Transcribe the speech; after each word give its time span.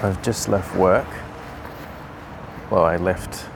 I've 0.00 0.22
just 0.22 0.48
left 0.48 0.76
work. 0.76 1.08
Well, 2.70 2.84
I 2.84 2.98
left 2.98 3.46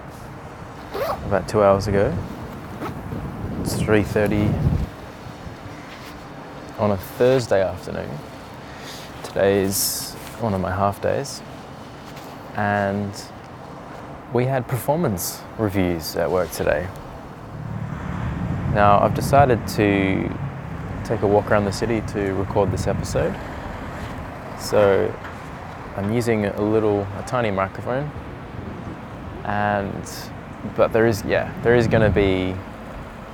about 1.26 1.46
two 1.46 1.62
hours 1.62 1.86
ago. 1.86 2.12
It's 3.60 3.74
3:30 3.74 4.52
on 6.80 6.90
a 6.90 6.96
Thursday 6.96 7.62
afternoon. 7.62 8.10
Today 9.22 9.62
is 9.62 10.14
one 10.40 10.52
of 10.52 10.60
my 10.60 10.72
half 10.72 11.00
days, 11.00 11.40
and 12.56 13.12
we 14.32 14.46
had 14.46 14.66
performance 14.66 15.42
reviews 15.58 16.16
at 16.16 16.28
work 16.28 16.50
today. 16.50 16.88
Now, 18.74 18.98
I've 18.98 19.14
decided 19.14 19.64
to 19.76 20.28
take 21.04 21.22
a 21.22 21.26
walk 21.28 21.52
around 21.52 21.66
the 21.66 21.72
city 21.72 22.00
to 22.08 22.34
record 22.34 22.72
this 22.72 22.88
episode. 22.88 23.36
So, 24.58 25.08
I'm 25.96 26.12
using 26.12 26.46
a 26.46 26.62
little, 26.62 27.02
a 27.18 27.24
tiny 27.26 27.50
microphone, 27.50 28.10
and 29.44 30.10
but 30.76 30.92
there 30.92 31.06
is, 31.06 31.24
yeah, 31.24 31.52
there 31.62 31.74
is 31.74 31.86
going 31.86 32.02
to 32.02 32.10
be 32.10 32.54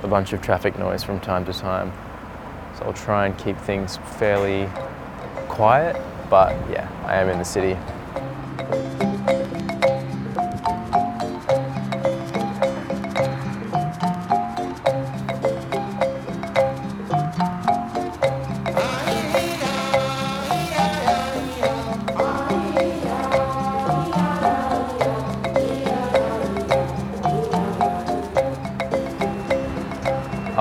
a 0.03 0.07
bunch 0.07 0.33
of 0.33 0.41
traffic 0.41 0.77
noise 0.79 1.03
from 1.03 1.19
time 1.19 1.45
to 1.45 1.53
time. 1.53 1.91
So 2.77 2.85
I'll 2.85 2.93
try 2.93 3.27
and 3.27 3.37
keep 3.37 3.57
things 3.57 3.97
fairly 4.17 4.67
quiet, 5.47 6.01
but 6.29 6.55
yeah, 6.69 6.89
I 7.05 7.15
am 7.15 7.29
in 7.29 7.37
the 7.37 7.45
city. 7.45 7.77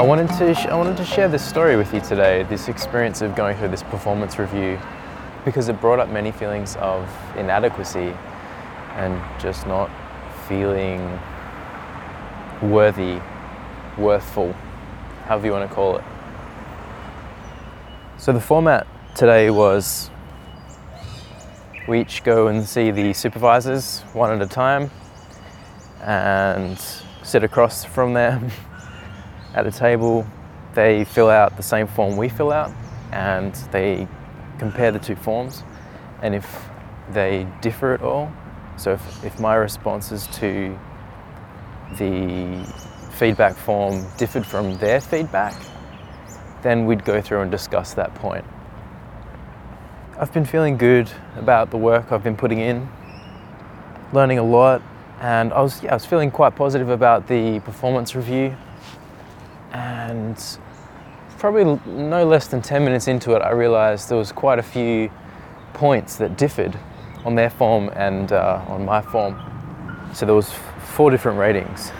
Wanted 0.08 0.28
to 0.38 0.54
sh- 0.54 0.64
I 0.64 0.74
wanted 0.74 0.96
to 0.96 1.04
share 1.04 1.28
this 1.28 1.46
story 1.46 1.76
with 1.76 1.92
you 1.92 2.00
today, 2.00 2.42
this 2.44 2.68
experience 2.68 3.20
of 3.20 3.36
going 3.36 3.58
through 3.58 3.68
this 3.68 3.82
performance 3.82 4.38
review 4.38 4.80
because 5.44 5.68
it 5.68 5.78
brought 5.82 5.98
up 5.98 6.08
many 6.08 6.32
feelings 6.32 6.76
of 6.76 7.06
inadequacy 7.36 8.14
and 8.96 9.22
just 9.38 9.66
not 9.66 9.90
feeling 10.48 11.20
worthy, 12.62 13.20
worthful, 13.98 14.54
however 15.26 15.44
you 15.44 15.52
want 15.52 15.68
to 15.68 15.74
call 15.74 15.98
it. 15.98 16.04
So 18.16 18.32
the 18.32 18.40
format 18.40 18.86
today 19.14 19.50
was 19.50 20.08
we 21.86 22.00
each 22.00 22.24
go 22.24 22.46
and 22.46 22.64
see 22.64 22.90
the 22.90 23.12
supervisors 23.12 24.00
one 24.14 24.30
at 24.30 24.40
a 24.40 24.48
time 24.48 24.90
and 26.00 26.78
sit 27.22 27.44
across 27.44 27.84
from 27.84 28.14
them 28.14 28.50
at 29.58 29.64
the 29.64 29.76
table. 29.76 30.26
They 30.74 31.04
fill 31.04 31.28
out 31.28 31.56
the 31.56 31.62
same 31.62 31.86
form 31.86 32.16
we 32.16 32.28
fill 32.28 32.52
out 32.52 32.72
and 33.12 33.54
they 33.72 34.06
compare 34.58 34.92
the 34.92 34.98
two 34.98 35.16
forms. 35.16 35.62
And 36.22 36.34
if 36.34 36.68
they 37.10 37.46
differ 37.60 37.94
at 37.94 38.02
all, 38.02 38.32
so 38.76 38.92
if, 38.92 39.24
if 39.24 39.40
my 39.40 39.54
responses 39.54 40.26
to 40.34 40.78
the 41.96 42.64
feedback 43.12 43.56
form 43.56 44.06
differed 44.16 44.46
from 44.46 44.78
their 44.78 45.00
feedback, 45.00 45.54
then 46.62 46.86
we'd 46.86 47.04
go 47.04 47.20
through 47.20 47.40
and 47.40 47.50
discuss 47.50 47.94
that 47.94 48.14
point. 48.14 48.44
I've 50.18 50.32
been 50.32 50.44
feeling 50.44 50.76
good 50.76 51.10
about 51.36 51.70
the 51.70 51.76
work 51.76 52.12
I've 52.12 52.24
been 52.24 52.36
putting 52.36 52.58
in, 52.58 52.88
learning 54.12 54.38
a 54.38 54.42
lot, 54.42 54.82
and 55.20 55.52
I 55.52 55.60
was, 55.60 55.82
yeah, 55.82 55.92
I 55.92 55.94
was 55.94 56.04
feeling 56.04 56.30
quite 56.30 56.54
positive 56.56 56.88
about 56.88 57.26
the 57.26 57.60
performance 57.60 58.14
review. 58.14 58.56
And 59.72 60.38
probably 61.38 61.78
no 61.86 62.26
less 62.26 62.48
than 62.48 62.62
10 62.62 62.84
minutes 62.84 63.08
into 63.08 63.34
it, 63.34 63.40
I 63.40 63.50
realized 63.50 64.08
there 64.08 64.18
was 64.18 64.32
quite 64.32 64.58
a 64.58 64.62
few 64.62 65.10
points 65.74 66.16
that 66.16 66.36
differed 66.36 66.78
on 67.24 67.34
their 67.34 67.50
form 67.50 67.90
and 67.94 68.32
uh, 68.32 68.64
on 68.68 68.84
my 68.84 69.00
form. 69.00 69.40
So 70.14 70.26
there 70.26 70.34
was 70.34 70.52
four 70.94 71.10
different 71.10 71.38
ratings. 71.38 71.90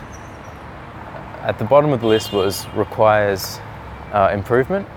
At 1.42 1.58
the 1.58 1.64
bottom 1.64 1.92
of 1.92 2.00
the 2.00 2.06
list 2.06 2.32
was 2.32 2.66
requires 2.74 3.58
uh, 4.12 4.30
improvement. 4.32 4.88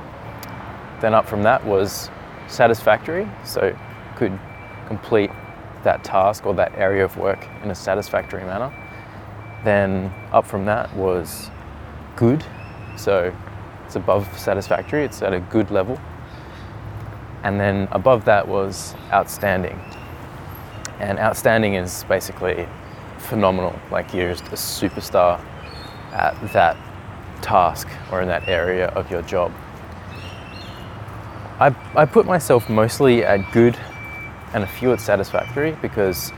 Then 1.02 1.14
up 1.14 1.28
from 1.28 1.44
that 1.44 1.66
was 1.66 2.10
satisfactory, 2.48 3.28
so 3.44 3.78
could 4.16 4.38
complete 4.88 5.31
that 5.84 6.04
task 6.04 6.46
or 6.46 6.54
that 6.56 6.74
area 6.76 7.04
of 7.04 7.18
work 7.18 7.48
in 7.64 7.72
a 7.72 7.76
satisfactory 7.76 8.44
manner. 8.44 8.72
Then 9.64 10.14
up 10.31 10.46
from 10.46 10.66
that 10.66 10.96
was 10.96 11.50
good, 12.16 12.44
so 12.97 13.34
it's 13.85 13.96
above 13.96 14.28
satisfactory, 14.38 15.03
it's 15.03 15.22
at 15.22 15.34
a 15.34 15.40
good 15.40 15.72
level. 15.72 16.00
And 17.44 17.59
then 17.59 17.88
above 17.91 18.25
that 18.25 18.47
was 18.47 18.96
outstanding. 19.12 19.79
And 21.00 21.18
outstanding 21.18 21.74
is 21.74 22.03
basically 22.07 22.68
phenomenal, 23.18 23.78
like 23.91 24.13
you're 24.13 24.31
just 24.34 24.46
a 24.47 24.56
superstar 24.56 25.44
at 26.12 26.35
that 26.53 26.78
task 27.41 27.88
or 28.12 28.22
in 28.22 28.28
that 28.28 28.47
area 28.47 28.88
of 28.90 29.09
your 29.09 29.22
job. 29.24 29.51
I, 31.59 31.75
I 31.96 32.06
put 32.06 32.25
myself 32.25 32.69
mostly 32.69 33.24
at 33.24 33.51
good 33.51 33.78
and 34.53 34.63
a 34.63 34.68
few 34.68 34.91
at 34.94 35.00
satisfactory 35.00 35.78
because 35.81 36.31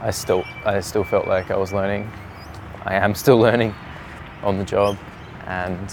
I 0.00 0.10
still 0.10 0.44
I 0.64 0.80
still 0.80 1.04
felt 1.04 1.28
like 1.28 1.50
I 1.50 1.56
was 1.56 1.72
learning. 1.72 2.10
I 2.84 2.94
am 2.94 3.14
still 3.14 3.38
learning 3.46 3.74
on 4.42 4.58
the 4.58 4.64
job, 4.64 4.96
and 5.50 5.92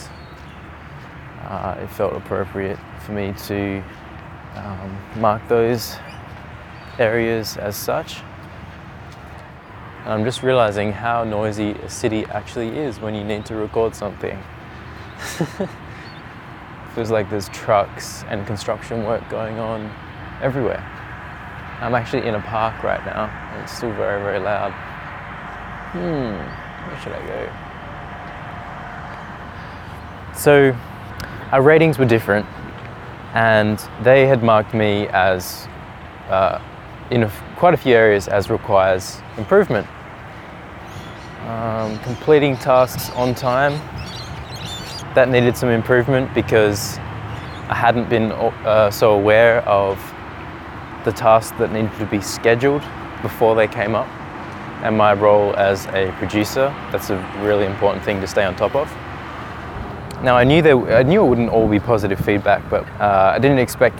uh, 1.41 1.75
it 1.81 1.87
felt 1.87 2.13
appropriate 2.13 2.77
for 3.03 3.13
me 3.13 3.33
to 3.47 3.83
um, 4.55 4.97
mark 5.15 5.41
those 5.47 5.95
areas 6.99 7.57
as 7.57 7.75
such. 7.75 8.21
And 10.03 10.13
I'm 10.13 10.23
just 10.23 10.43
realizing 10.43 10.91
how 10.91 11.23
noisy 11.23 11.71
a 11.71 11.89
city 11.89 12.25
actually 12.25 12.77
is 12.77 12.99
when 12.99 13.15
you 13.15 13.23
need 13.23 13.47
to 13.47 13.55
record 13.55 13.95
something. 13.95 14.37
Feels 16.93 17.09
like 17.09 17.27
there's 17.31 17.49
trucks 17.49 18.23
and 18.29 18.45
construction 18.45 19.05
work 19.05 19.27
going 19.27 19.57
on 19.57 19.91
everywhere. 20.39 20.83
I'm 21.81 21.95
actually 21.95 22.27
in 22.27 22.35
a 22.35 22.41
park 22.41 22.83
right 22.83 23.03
now, 23.05 23.25
and 23.53 23.63
it's 23.63 23.75
still 23.75 23.91
very, 23.93 24.21
very 24.21 24.39
loud. 24.39 24.71
Hmm, 25.93 26.37
where 26.89 26.99
should 27.01 27.13
I 27.13 27.25
go? 27.25 27.66
So, 30.37 30.77
our 31.51 31.63
ratings 31.63 31.97
were 31.97 32.05
different, 32.05 32.45
and 33.33 33.79
they 34.03 34.27
had 34.27 34.43
marked 34.43 34.75
me 34.75 35.07
as, 35.07 35.67
uh, 36.29 36.61
in 37.09 37.23
a 37.23 37.31
quite 37.55 37.73
a 37.73 37.77
few 37.77 37.95
areas, 37.95 38.27
as 38.27 38.51
requires 38.51 39.19
improvement. 39.37 39.87
Um, 41.47 41.97
completing 41.99 42.55
tasks 42.55 43.09
on 43.15 43.33
time, 43.33 43.73
that 45.15 45.27
needed 45.27 45.57
some 45.57 45.69
improvement 45.69 46.31
because 46.35 46.99
I 47.69 47.73
hadn't 47.73 48.07
been 48.07 48.31
uh, 48.31 48.91
so 48.91 49.13
aware 49.13 49.67
of 49.67 49.97
the 51.03 51.11
tasks 51.11 51.57
that 51.57 51.71
needed 51.71 51.91
to 51.97 52.05
be 52.05 52.21
scheduled 52.21 52.83
before 53.23 53.55
they 53.55 53.67
came 53.67 53.95
up. 53.95 54.07
And 54.83 54.95
my 54.95 55.13
role 55.13 55.55
as 55.55 55.87
a 55.87 56.13
producer, 56.19 56.71
that's 56.91 57.09
a 57.09 57.17
really 57.41 57.65
important 57.65 58.05
thing 58.05 58.21
to 58.21 58.27
stay 58.27 58.45
on 58.45 58.55
top 58.55 58.75
of. 58.75 58.87
Now 60.23 60.35
I 60.35 60.43
knew 60.43 60.63
there, 60.63 60.97
I 60.97 61.03
knew 61.03 61.23
it 61.23 61.29
wouldn't 61.29 61.49
all 61.49 61.67
be 61.67 61.79
positive 61.79 62.19
feedback, 62.19 62.67
but 62.71 62.87
uh, 62.99 63.33
I 63.35 63.39
didn't 63.39 63.59
expect 63.59 63.99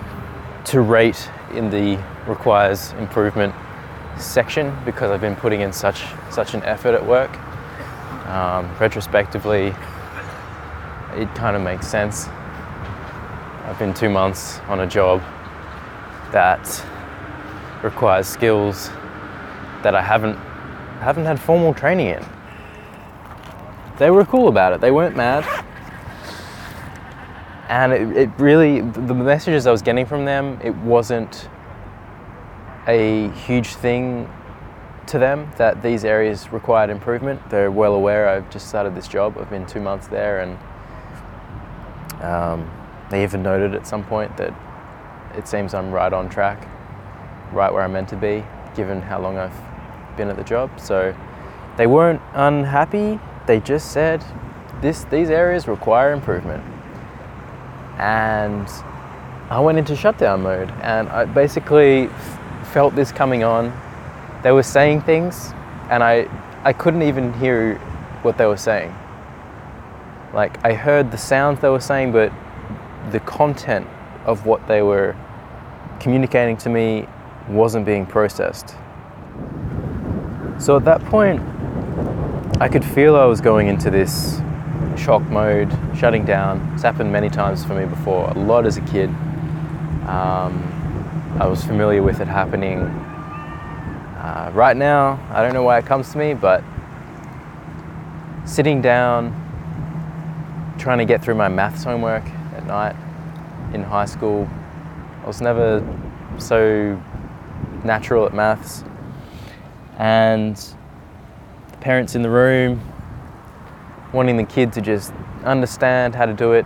to 0.66 0.82
rate 0.82 1.30
in 1.54 1.70
the 1.70 2.04
requires 2.26 2.94
improvement 2.94 3.54
section 4.18 4.76
because 4.84 5.12
I've 5.12 5.22
been 5.22 5.36
putting 5.36 5.62
in 5.62 5.72
such 5.72 6.06
such 6.32 6.56
an 6.56 6.64
effort 6.64 6.96
at 6.96 7.06
work. 7.06 7.38
Um, 8.28 8.76
retrospectively, 8.80 9.68
it 11.14 11.34
kind 11.36 11.56
of 11.56 11.62
makes 11.62 11.88
sense. 11.88 12.28
I've 13.66 13.78
been 13.78 13.94
two 13.94 14.10
months 14.10 14.60
on 14.68 14.80
a 14.80 14.88
job 14.88 15.22
that 16.32 16.84
requires 17.84 18.28
skills 18.28 18.90
that 19.84 19.94
I 19.94 20.02
haven't 20.02 20.36
haven't 21.00 21.26
had 21.26 21.40
formal 21.40 21.76
training 21.76 22.08
in. 22.08 22.26
They 24.00 24.10
were 24.10 24.26
cool 24.26 24.48
about 24.48 24.74
it. 24.74 24.82
They 24.82 24.92
weren't 24.92 25.16
mad. 25.16 25.66
And 27.70 27.92
it, 27.92 28.18
it 28.18 28.30
really, 28.38 28.82
the 28.82 29.14
messages 29.14 29.68
I 29.68 29.72
was 29.72 29.82
getting 29.82 30.06
from 30.06 30.26
them, 30.26 30.60
it 30.64 30.76
wasn't 30.76 31.50
a 32.88 33.30
huge 33.30 33.76
thing 33.76 34.30
to 35.08 35.20
them 35.20 35.50
that 35.58 35.82
these 35.82 36.06
areas 36.06 36.52
required 36.52 36.90
improvement. 36.90 37.50
They're 37.50 37.72
well 37.72 37.94
aware 37.94 38.30
I've 38.30 38.50
just 38.50 38.70
started 38.70 38.96
this 38.96 39.08
job. 39.08 39.38
I've 39.38 39.50
been 39.50 39.66
two 39.66 39.82
months 39.82 40.08
there, 40.08 40.42
and 40.42 40.58
um, 42.24 42.70
they 43.10 43.24
even 43.24 43.44
noted 43.44 43.76
at 43.76 43.86
some 43.86 44.04
point 44.04 44.36
that 44.38 44.54
it 45.36 45.48
seems 45.48 45.74
I'm 45.74 45.92
right 45.92 46.12
on 46.12 46.30
track. 46.30 46.68
right 47.52 47.72
where 47.72 47.84
I'm 47.84 47.94
meant 47.94 48.10
to 48.10 48.16
be, 48.16 48.44
given 48.76 49.02
how 49.02 49.20
long 49.20 49.38
I've 49.38 49.56
been 50.18 50.30
at 50.30 50.36
the 50.36 50.44
job. 50.44 50.80
So 50.80 51.16
they 51.78 51.88
weren't 51.88 52.22
unhappy. 52.34 53.20
They 53.46 53.60
just 53.60 53.92
said 53.92 54.24
this 54.82 55.04
these 55.06 55.30
areas 55.30 55.68
require 55.68 56.12
improvement. 56.12 56.64
And 57.98 58.68
I 59.50 59.60
went 59.60 59.78
into 59.78 59.96
shutdown 59.96 60.44
mode 60.44 60.72
and 60.82 61.10
I 61.10 61.26
basically 61.26 62.04
f- 62.04 62.70
felt 62.74 62.96
this 62.96 63.12
coming 63.12 63.44
on. 63.44 63.74
They 64.44 64.52
were 64.52 64.64
saying 64.64 65.02
things 65.02 65.54
and 65.90 66.04
I 66.04 66.28
I 66.64 66.74
couldn't 66.74 67.04
even 67.04 67.34
hear 67.34 67.78
what 68.24 68.38
they 68.38 68.46
were 68.46 68.58
saying. 68.58 68.94
Like 70.34 70.64
I 70.66 70.74
heard 70.74 71.12
the 71.12 71.18
sounds 71.18 71.60
they 71.62 71.70
were 71.70 71.80
saying 71.80 72.12
but 72.12 72.32
the 73.12 73.20
content 73.22 73.88
of 74.26 74.46
what 74.46 74.68
they 74.68 74.82
were 74.82 75.16
communicating 76.00 76.58
to 76.58 76.70
me 76.70 77.08
wasn't 77.48 77.86
being 77.86 78.06
processed. 78.06 78.76
So 80.60 80.76
at 80.76 80.86
that 80.86 81.04
point, 81.06 81.42
I 82.60 82.68
could 82.68 82.84
feel 82.84 83.16
I 83.16 83.26
was 83.26 83.40
going 83.40 83.68
into 83.68 83.90
this 83.90 84.42
shock 84.98 85.22
mode, 85.30 85.72
shutting 85.96 86.26
down. 86.26 86.72
It's 86.74 86.84
happened 86.84 87.12
many 87.12 87.30
times 87.30 87.64
for 87.64 87.74
me 87.74 87.86
before, 87.86 88.30
a 88.30 88.34
lot 88.34 88.66
as 88.66 88.78
a 88.78 88.82
kid. 88.82 89.10
Um, 90.08 90.74
I 91.40 91.48
was 91.48 91.64
familiar 91.64 92.02
with 92.02 92.20
it 92.20 92.28
happening. 92.28 92.80
Uh, 92.80 94.52
right 94.54 94.76
now, 94.76 95.20
I 95.32 95.42
don't 95.42 95.54
know 95.54 95.64
why 95.64 95.78
it 95.78 95.86
comes 95.86 96.12
to 96.12 96.18
me, 96.18 96.34
but 96.34 96.64
sitting 98.46 98.82
down, 98.82 99.32
trying 100.78 100.98
to 100.98 101.06
get 101.06 101.24
through 101.24 101.36
my 101.36 101.48
maths 101.48 101.84
homework 101.84 102.26
at 102.56 102.66
night 102.66 102.96
in 103.74 103.84
high 103.84 104.06
school, 104.06 104.50
I 105.24 105.28
was 105.28 105.42
never 105.42 105.86
so 106.38 107.02
natural 107.84 108.26
at 108.26 108.34
maths. 108.34 108.84
And 109.98 110.56
the 111.72 111.78
parents 111.80 112.16
in 112.16 112.22
the 112.22 112.30
room 112.30 112.82
wanting 114.14 114.38
the 114.38 114.44
kid 114.44 114.72
to 114.74 114.82
just 114.82 115.14
understand 115.44 116.16
how 116.16 116.26
to 116.26 116.34
do 116.34 116.54
it, 116.54 116.66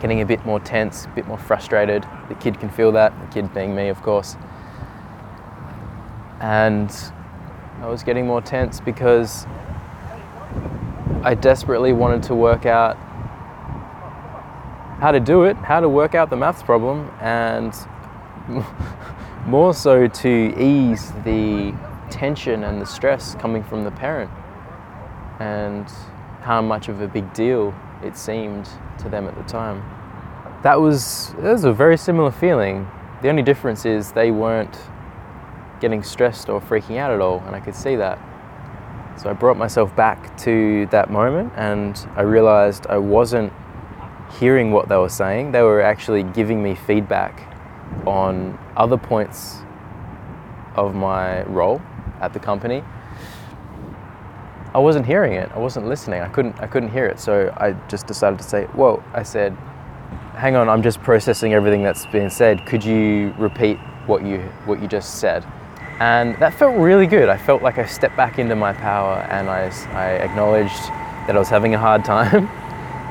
getting 0.00 0.20
a 0.20 0.26
bit 0.26 0.44
more 0.44 0.60
tense, 0.60 1.06
a 1.06 1.08
bit 1.08 1.26
more 1.26 1.38
frustrated. 1.38 2.06
The 2.28 2.34
kid 2.34 2.60
can 2.60 2.70
feel 2.70 2.92
that, 2.92 3.18
the 3.20 3.26
kid 3.32 3.52
being 3.54 3.74
me, 3.74 3.88
of 3.88 4.02
course. 4.02 4.36
And 6.40 6.90
I 7.80 7.88
was 7.88 8.02
getting 8.02 8.26
more 8.26 8.42
tense 8.42 8.80
because 8.80 9.46
I 11.22 11.34
desperately 11.34 11.92
wanted 11.92 12.22
to 12.24 12.34
work 12.34 12.66
out 12.66 12.96
how 15.00 15.12
to 15.12 15.20
do 15.20 15.44
it, 15.44 15.56
how 15.56 15.80
to 15.80 15.88
work 15.88 16.14
out 16.14 16.30
the 16.30 16.36
maths 16.36 16.62
problem, 16.62 17.10
and 17.20 17.74
more 19.46 19.74
so 19.74 20.06
to 20.06 20.54
ease 20.60 21.12
the 21.24 21.74
tension 22.10 22.64
and 22.64 22.80
the 22.80 22.86
stress 22.86 23.34
coming 23.36 23.62
from 23.64 23.84
the 23.84 23.90
parent 23.90 24.30
and 25.40 25.88
how 26.40 26.62
much 26.62 26.88
of 26.88 27.00
a 27.00 27.08
big 27.08 27.32
deal 27.32 27.74
it 28.02 28.16
seemed 28.16 28.68
to 28.98 29.08
them 29.08 29.26
at 29.26 29.34
the 29.36 29.42
time. 29.44 29.82
That 30.62 30.80
was, 30.80 31.34
that 31.38 31.52
was 31.52 31.64
a 31.64 31.72
very 31.72 31.96
similar 31.96 32.30
feeling. 32.30 32.88
The 33.22 33.28
only 33.28 33.42
difference 33.42 33.84
is 33.84 34.12
they 34.12 34.30
weren't 34.30 34.78
getting 35.80 36.02
stressed 36.02 36.48
or 36.48 36.60
freaking 36.60 36.96
out 36.96 37.10
at 37.10 37.20
all, 37.20 37.40
and 37.46 37.54
I 37.54 37.60
could 37.60 37.74
see 37.74 37.96
that. 37.96 38.18
So 39.16 39.30
I 39.30 39.32
brought 39.32 39.56
myself 39.56 39.94
back 39.96 40.36
to 40.38 40.86
that 40.90 41.10
moment 41.10 41.52
and 41.56 41.96
I 42.16 42.22
realized 42.22 42.86
I 42.86 42.98
wasn't 42.98 43.50
hearing 44.38 44.72
what 44.72 44.88
they 44.90 44.96
were 44.96 45.08
saying. 45.08 45.52
They 45.52 45.62
were 45.62 45.80
actually 45.80 46.22
giving 46.22 46.62
me 46.62 46.74
feedback 46.74 47.54
on 48.06 48.58
other 48.76 48.98
points 48.98 49.62
of 50.74 50.94
my 50.94 51.44
role 51.44 51.80
at 52.20 52.34
the 52.34 52.38
company. 52.38 52.84
I 54.76 54.78
wasn't 54.78 55.06
hearing 55.06 55.32
it. 55.32 55.50
I 55.54 55.58
wasn't 55.58 55.88
listening. 55.88 56.20
I 56.20 56.28
couldn't 56.28 56.60
I 56.60 56.66
couldn't 56.66 56.90
hear 56.90 57.06
it. 57.06 57.18
So 57.18 57.50
I 57.56 57.72
just 57.88 58.06
decided 58.06 58.38
to 58.40 58.44
say, 58.44 58.66
"Whoa." 58.74 59.02
I 59.14 59.22
said, 59.22 59.56
"Hang 60.34 60.54
on, 60.54 60.68
I'm 60.68 60.82
just 60.82 61.00
processing 61.02 61.54
everything 61.54 61.82
that's 61.82 62.04
been 62.04 62.28
said. 62.28 62.66
Could 62.66 62.84
you 62.84 63.32
repeat 63.38 63.78
what 64.06 64.22
you 64.22 64.40
what 64.66 64.82
you 64.82 64.86
just 64.86 65.14
said?" 65.14 65.46
And 65.98 66.36
that 66.40 66.52
felt 66.52 66.76
really 66.76 67.06
good. 67.06 67.30
I 67.30 67.38
felt 67.38 67.62
like 67.62 67.78
I 67.78 67.86
stepped 67.86 68.18
back 68.18 68.38
into 68.38 68.54
my 68.54 68.74
power 68.74 69.26
and 69.30 69.48
I, 69.48 69.72
I 69.92 70.10
acknowledged 70.16 70.82
that 71.26 71.36
I 71.36 71.38
was 71.38 71.48
having 71.48 71.74
a 71.74 71.78
hard 71.78 72.04
time 72.14 72.46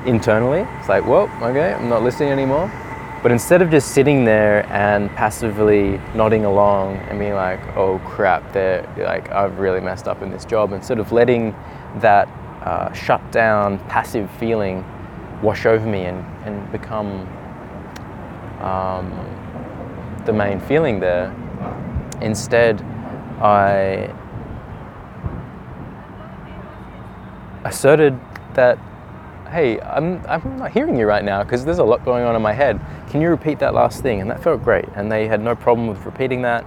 internally. 0.05 0.67
It's 0.79 0.87
like, 0.87 1.03
well, 1.03 1.31
okay, 1.41 1.73
I'm 1.73 1.89
not 1.89 2.03
listening 2.03 2.29
anymore. 2.29 2.71
But 3.21 3.31
instead 3.31 3.61
of 3.61 3.71
just 3.71 3.93
sitting 3.93 4.23
there 4.23 4.65
and 4.71 5.09
passively 5.15 5.99
nodding 6.13 6.45
along 6.45 6.97
and 6.97 7.17
being 7.17 7.33
like, 7.33 7.59
oh 7.75 7.99
crap, 8.05 8.53
they're 8.53 8.87
like, 8.97 9.31
I've 9.31 9.57
really 9.57 9.81
messed 9.81 10.07
up 10.07 10.21
in 10.21 10.29
this 10.29 10.45
job, 10.45 10.73
and 10.73 10.83
sort 10.83 10.99
of 10.99 11.11
letting 11.11 11.55
that 11.97 12.27
uh, 12.61 12.91
shut 12.93 13.31
down, 13.31 13.79
passive 13.87 14.29
feeling 14.39 14.85
wash 15.41 15.65
over 15.65 15.85
me 15.85 16.05
and, 16.05 16.25
and 16.45 16.71
become 16.71 17.27
um, 18.61 19.11
the 20.25 20.33
main 20.33 20.59
feeling 20.59 20.99
there, 20.99 21.33
instead, 22.21 22.81
I 23.41 24.13
asserted 27.63 28.19
that 28.53 28.77
hey, 29.49 29.79
I'm, 29.79 30.21
I'm 30.27 30.57
not 30.57 30.71
hearing 30.71 30.97
you 30.97 31.05
right 31.05 31.23
now 31.23 31.43
because 31.43 31.63
there's 31.63 31.79
a 31.79 31.83
lot 31.83 32.03
going 32.03 32.25
on 32.25 32.35
in 32.35 32.41
my 32.41 32.51
head. 32.51 32.79
Can 33.15 33.21
you 33.21 33.29
repeat 33.29 33.59
that 33.59 33.73
last 33.73 34.01
thing? 34.01 34.19
And 34.19 34.29
that 34.29 34.43
felt 34.43 34.61
great. 34.61 34.83
And 34.93 35.09
they 35.09 35.25
had 35.25 35.39
no 35.39 35.55
problem 35.55 35.87
with 35.87 36.05
repeating 36.05 36.41
that. 36.41 36.65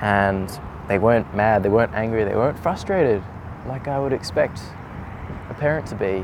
And 0.00 0.50
they 0.88 0.98
weren't 0.98 1.32
mad, 1.36 1.62
they 1.62 1.68
weren't 1.68 1.94
angry, 1.94 2.24
they 2.24 2.34
weren't 2.34 2.58
frustrated 2.58 3.22
like 3.64 3.86
I 3.86 4.00
would 4.00 4.12
expect 4.12 4.60
a 5.48 5.54
parent 5.54 5.86
to 5.86 5.94
be, 5.94 6.22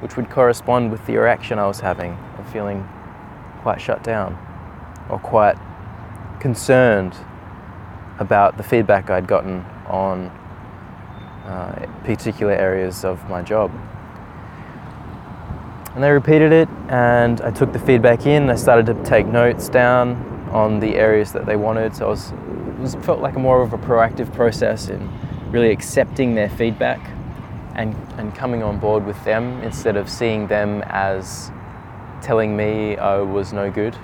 which 0.00 0.18
would 0.18 0.28
correspond 0.28 0.90
with 0.90 1.06
the 1.06 1.16
reaction 1.16 1.58
I 1.58 1.66
was 1.66 1.80
having 1.80 2.12
of 2.36 2.52
feeling 2.52 2.86
quite 3.62 3.80
shut 3.80 4.04
down 4.04 4.36
or 5.08 5.18
quite 5.18 5.56
concerned 6.38 7.16
about 8.18 8.58
the 8.58 8.62
feedback 8.62 9.08
I'd 9.08 9.26
gotten 9.26 9.64
on 9.86 10.26
uh, 11.46 11.86
particular 12.04 12.52
areas 12.52 13.06
of 13.06 13.26
my 13.30 13.40
job. 13.40 13.72
And 15.94 16.04
they 16.04 16.10
repeated 16.10 16.52
it, 16.52 16.68
and 16.88 17.40
I 17.40 17.50
took 17.50 17.72
the 17.72 17.78
feedback 17.80 18.24
in. 18.24 18.48
I 18.48 18.54
started 18.54 18.86
to 18.86 18.94
take 19.04 19.26
notes 19.26 19.68
down 19.68 20.14
on 20.52 20.78
the 20.78 20.94
areas 20.94 21.32
that 21.32 21.46
they 21.46 21.56
wanted. 21.56 21.96
So 21.96 22.06
I 22.06 22.10
was, 22.10 22.30
it 22.30 22.78
was, 22.78 22.94
felt 22.96 23.20
like 23.20 23.34
a 23.34 23.40
more 23.40 23.60
of 23.62 23.72
a 23.72 23.78
proactive 23.78 24.32
process 24.32 24.88
in 24.88 25.10
really 25.50 25.70
accepting 25.70 26.36
their 26.36 26.48
feedback 26.48 27.00
and, 27.74 27.94
and 28.18 28.32
coming 28.34 28.62
on 28.62 28.78
board 28.78 29.04
with 29.04 29.22
them 29.24 29.60
instead 29.62 29.96
of 29.96 30.08
seeing 30.08 30.46
them 30.46 30.82
as 30.86 31.50
telling 32.22 32.56
me 32.56 32.96
I 32.96 33.18
was 33.18 33.52
no 33.52 33.68
good. 33.68 33.96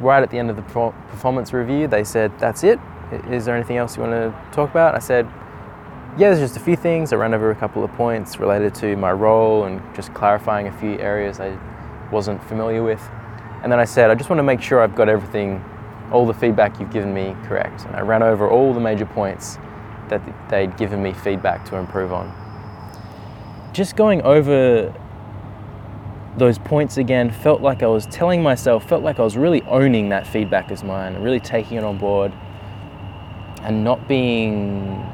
Right 0.00 0.22
at 0.22 0.30
the 0.30 0.38
end 0.38 0.48
of 0.48 0.56
the 0.56 0.62
performance 0.62 1.52
review, 1.52 1.86
they 1.86 2.04
said, 2.04 2.32
That's 2.38 2.64
it. 2.64 2.78
Is 3.28 3.44
there 3.44 3.54
anything 3.54 3.76
else 3.76 3.96
you 3.96 4.02
want 4.02 4.12
to 4.12 4.34
talk 4.52 4.70
about? 4.70 4.94
I 4.94 4.98
said, 4.98 5.28
yeah, 6.16 6.28
there's 6.28 6.38
just 6.38 6.56
a 6.56 6.60
few 6.60 6.76
things. 6.76 7.12
I 7.12 7.16
ran 7.16 7.34
over 7.34 7.50
a 7.50 7.56
couple 7.56 7.82
of 7.82 7.92
points 7.94 8.38
related 8.38 8.72
to 8.76 8.96
my 8.96 9.10
role 9.10 9.64
and 9.64 9.82
just 9.96 10.14
clarifying 10.14 10.68
a 10.68 10.78
few 10.78 10.96
areas 11.00 11.40
I 11.40 11.58
wasn't 12.12 12.42
familiar 12.44 12.84
with. 12.84 13.02
And 13.64 13.72
then 13.72 13.80
I 13.80 13.84
said, 13.84 14.10
I 14.10 14.14
just 14.14 14.30
want 14.30 14.38
to 14.38 14.44
make 14.44 14.60
sure 14.60 14.80
I've 14.80 14.94
got 14.94 15.08
everything, 15.08 15.64
all 16.12 16.24
the 16.24 16.34
feedback 16.34 16.78
you've 16.78 16.92
given 16.92 17.12
me 17.12 17.34
correct. 17.44 17.84
And 17.86 17.96
I 17.96 18.02
ran 18.02 18.22
over 18.22 18.48
all 18.48 18.72
the 18.72 18.78
major 18.78 19.06
points 19.06 19.58
that 20.08 20.22
they'd 20.48 20.76
given 20.76 21.02
me 21.02 21.12
feedback 21.12 21.64
to 21.70 21.76
improve 21.76 22.12
on. 22.12 22.32
Just 23.72 23.96
going 23.96 24.22
over 24.22 24.94
those 26.36 26.58
points 26.58 26.96
again 26.96 27.30
felt 27.30 27.60
like 27.60 27.82
I 27.82 27.88
was 27.88 28.06
telling 28.06 28.40
myself, 28.40 28.88
felt 28.88 29.02
like 29.02 29.18
I 29.18 29.22
was 29.22 29.36
really 29.36 29.62
owning 29.62 30.10
that 30.10 30.28
feedback 30.28 30.70
as 30.70 30.84
mine, 30.84 31.16
really 31.16 31.40
taking 31.40 31.76
it 31.76 31.82
on 31.82 31.98
board 31.98 32.32
and 33.62 33.82
not 33.82 34.06
being 34.06 35.04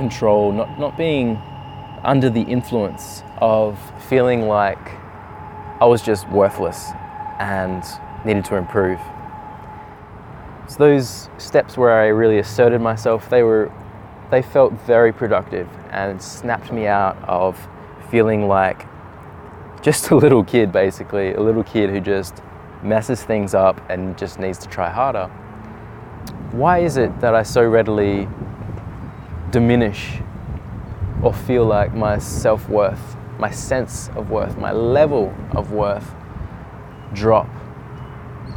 control, 0.00 0.52
not, 0.52 0.78
not 0.78 0.96
being 0.96 1.36
under 2.02 2.30
the 2.30 2.42
influence 2.42 3.22
of 3.38 3.78
feeling 4.08 4.48
like 4.48 4.78
I 5.80 5.86
was 5.86 6.02
just 6.02 6.28
worthless 6.30 6.90
and 7.38 7.84
needed 8.24 8.44
to 8.46 8.56
improve. 8.56 8.98
So 10.68 10.76
those 10.78 11.28
steps 11.38 11.76
where 11.76 12.00
I 12.00 12.06
really 12.08 12.38
asserted 12.38 12.80
myself, 12.80 13.28
they 13.28 13.42
were 13.42 13.72
they 14.30 14.42
felt 14.42 14.72
very 14.86 15.12
productive 15.12 15.68
and 15.90 16.22
snapped 16.22 16.70
me 16.70 16.86
out 16.86 17.16
of 17.26 17.58
feeling 18.10 18.46
like 18.46 18.86
just 19.82 20.10
a 20.10 20.14
little 20.14 20.44
kid 20.44 20.70
basically, 20.72 21.34
a 21.34 21.40
little 21.40 21.64
kid 21.64 21.90
who 21.90 22.00
just 22.00 22.42
messes 22.82 23.22
things 23.22 23.54
up 23.54 23.80
and 23.90 24.16
just 24.16 24.38
needs 24.38 24.58
to 24.58 24.68
try 24.68 24.88
harder. 24.88 25.26
Why 26.52 26.78
is 26.78 26.96
it 26.96 27.20
that 27.20 27.34
I 27.34 27.42
so 27.42 27.68
readily 27.68 28.28
diminish 29.50 30.20
or 31.22 31.32
feel 31.32 31.64
like 31.64 31.94
my 31.94 32.18
self 32.18 32.68
worth, 32.68 33.16
my 33.38 33.50
sense 33.50 34.08
of 34.16 34.30
worth, 34.30 34.56
my 34.56 34.72
level 34.72 35.34
of 35.52 35.72
worth 35.72 36.14
drop 37.12 37.48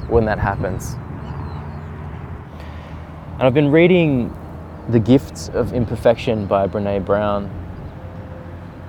when 0.08 0.26
that 0.26 0.40
happens. 0.40 0.96
And 3.34 3.44
I've 3.44 3.54
been 3.54 3.72
reading 3.72 4.36
The 4.90 5.00
Gifts 5.00 5.50
of 5.50 5.74
Imperfection 5.74 6.46
by 6.46 6.68
Brene 6.68 7.04
Brown, 7.04 7.50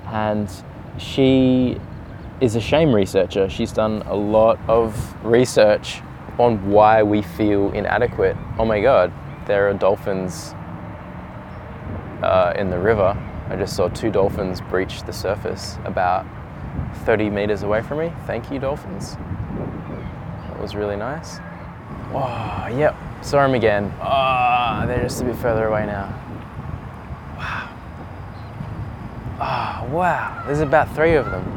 and 0.07 0.49
she 0.97 1.79
is 2.41 2.55
a 2.55 2.61
shame 2.61 2.93
researcher. 2.93 3.49
She's 3.49 3.71
done 3.71 4.03
a 4.05 4.15
lot 4.15 4.59
of 4.67 5.15
research 5.25 6.01
on 6.37 6.69
why 6.69 7.01
we 7.01 7.21
feel 7.21 7.71
inadequate. 7.71 8.37
Oh 8.59 8.65
my 8.65 8.81
god, 8.81 9.11
there 9.47 9.69
are 9.69 9.73
dolphins 9.73 10.53
uh, 12.21 12.53
in 12.55 12.69
the 12.69 12.79
river. 12.79 13.17
I 13.49 13.55
just 13.55 13.75
saw 13.75 13.89
two 13.89 14.09
dolphins 14.09 14.61
breach 14.61 15.03
the 15.03 15.13
surface 15.13 15.77
about 15.85 16.25
30 17.05 17.29
meters 17.29 17.63
away 17.63 17.81
from 17.81 17.99
me. 17.99 18.11
Thank 18.25 18.51
you, 18.51 18.59
dolphins. 18.59 19.15
That 19.15 20.59
was 20.59 20.75
really 20.75 20.95
nice. 20.95 21.37
Oh, 22.13 22.67
yep, 22.75 22.95
saw 23.21 23.43
them 23.43 23.53
again. 23.53 23.93
Oh, 24.01 24.83
they're 24.87 25.03
just 25.03 25.21
a 25.21 25.25
bit 25.25 25.35
further 25.35 25.67
away 25.67 25.85
now. 25.85 26.07
Wow. 27.37 27.75
Oh, 29.37 29.93
wow. 29.93 30.43
There's 30.45 30.61
about 30.61 30.93
three 30.95 31.15
of 31.15 31.25
them. 31.25 31.55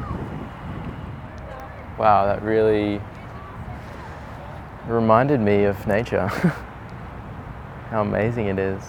Wow, 1.98 2.26
that 2.26 2.42
really 2.42 3.00
reminded 4.86 5.40
me 5.40 5.64
of 5.64 5.86
nature. 5.86 6.26
How 7.90 8.02
amazing 8.02 8.46
it 8.46 8.58
is. 8.58 8.82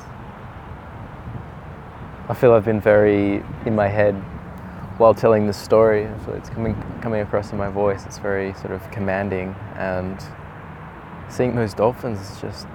I 2.29 2.35
feel 2.35 2.53
I've 2.53 2.65
been 2.65 2.79
very 2.79 3.43
in 3.65 3.73
my 3.73 3.87
head 3.87 4.13
while 4.99 5.15
telling 5.15 5.47
this 5.47 5.57
story. 5.57 6.05
I 6.05 6.31
it's 6.33 6.47
coming 6.47 6.75
coming 7.01 7.21
across 7.21 7.51
in 7.51 7.57
my 7.57 7.69
voice. 7.69 8.05
It's 8.05 8.19
very 8.19 8.53
sort 8.53 8.71
of 8.71 8.91
commanding 8.91 9.55
and 9.75 10.23
seeing 11.27 11.55
those 11.55 11.73
dolphins 11.73 12.39
just 12.39 12.67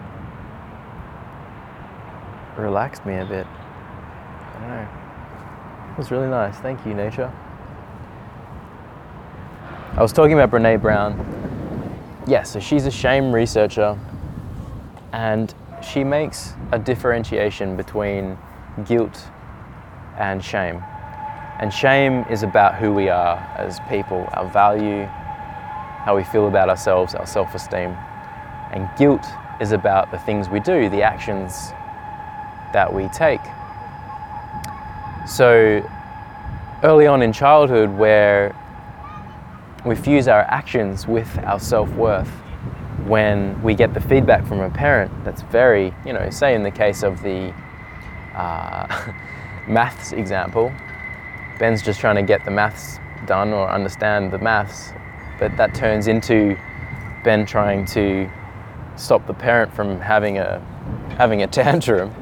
relaxed 2.57 3.07
me 3.07 3.15
a 3.15 3.25
bit. 3.25 3.47
I 3.47 4.59
don't 4.59 4.69
know. 4.71 5.93
It 5.93 5.99
was 5.99 6.11
really 6.11 6.29
nice. 6.29 6.57
Thank 6.57 6.85
you, 6.85 6.93
nature. 6.93 7.33
I 9.97 10.03
was 10.03 10.13
talking 10.13 10.33
about 10.33 10.51
Brene 10.51 10.83
Brown. 10.83 11.17
Yes, 12.27 12.29
yeah, 12.29 12.43
so 12.43 12.59
she's 12.59 12.87
a 12.87 12.91
shame 12.91 13.33
researcher 13.33 13.97
and 15.13 15.55
she 15.81 16.03
makes 16.03 16.55
a 16.73 16.79
differentiation 16.81 17.77
between 17.77 18.37
guilt 18.85 19.29
and 20.19 20.45
shame. 20.45 20.83
And 21.61 21.73
shame 21.73 22.25
is 22.31 22.43
about 22.43 22.77
who 22.77 22.93
we 22.93 23.09
are 23.09 23.37
as 23.57 23.81
people, 23.89 24.29
our 24.33 24.49
value, 24.49 25.05
how 26.05 26.17
we 26.17 26.25
feel 26.25 26.49
about 26.49 26.69
ourselves, 26.69 27.15
our 27.15 27.27
self 27.27 27.55
esteem. 27.55 27.97
And 28.73 28.89
guilt 28.99 29.25
is 29.61 29.73
about 29.73 30.11
the 30.11 30.19
things 30.19 30.49
we 30.49 30.61
do, 30.61 30.89
the 30.91 31.03
actions 31.03 31.71
that 32.73 32.93
we 32.93 33.09
take. 33.09 33.41
So, 35.29 35.81
early 36.83 37.07
on 37.07 37.23
in 37.23 37.33
childhood, 37.33 37.91
where 37.91 38.55
we 39.87 39.95
fuse 39.95 40.29
our 40.29 40.43
actions 40.43 41.07
with 41.07 41.39
our 41.45 41.61
self 41.61 41.89
worth, 41.91 42.29
when 43.07 43.61
we 43.63 43.75
get 43.75 43.95
the 43.95 44.01
feedback 44.01 44.47
from 44.47 44.61
a 44.61 44.71
parent 44.71 45.13
that's 45.25 45.43
very, 45.43 45.95
you 46.05 46.13
know, 46.13 46.29
say 46.31 46.55
in 46.55 46.63
the 46.63 46.71
case 46.71 47.03
of 47.03 47.23
the 47.23 47.55
uh, 48.35 49.13
maths 49.67 50.13
example, 50.13 50.73
Ben's 51.59 51.83
just 51.83 52.01
trying 52.01 52.17
to 52.17 52.23
get 52.23 52.45
the 52.45 52.51
maths 52.51 52.99
done 53.27 53.53
or 53.53 53.69
understand 53.69 54.33
the 54.33 54.39
maths, 54.39 54.93
but 55.39 55.57
that 55.57 55.75
turns 55.75 56.09
into 56.09 56.57
Ben 57.23 57.47
trying 57.47 57.87
to 57.87 58.31
stop 58.97 59.27
the 59.27 59.35
parent 59.35 59.73
from 59.75 60.01
having 60.01 60.39
a 60.39 60.61
having 61.17 61.43
a 61.43 61.47
tantrum. 61.61 62.13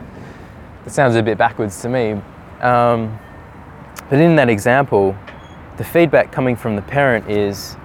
It 0.87 0.93
sounds 0.93 1.15
a 1.15 1.23
bit 1.23 1.39
backwards 1.39 1.81
to 1.83 1.89
me. 1.89 2.21
Um, 2.61 3.19
but 4.11 4.21
in 4.21 4.37
that 4.37 4.49
example, 4.49 5.17
the 5.77 5.85
feedback 5.85 6.33
coming 6.33 6.57
from 6.57 6.77
the 6.77 6.83
parent 6.83 7.31
is 7.31 7.77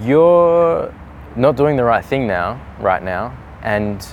you're 0.00 0.92
not 1.36 1.56
doing 1.56 1.76
the 1.76 1.84
right 1.84 2.04
thing 2.04 2.26
now, 2.26 2.60
right 2.80 3.02
now, 3.02 3.36
and 3.62 4.06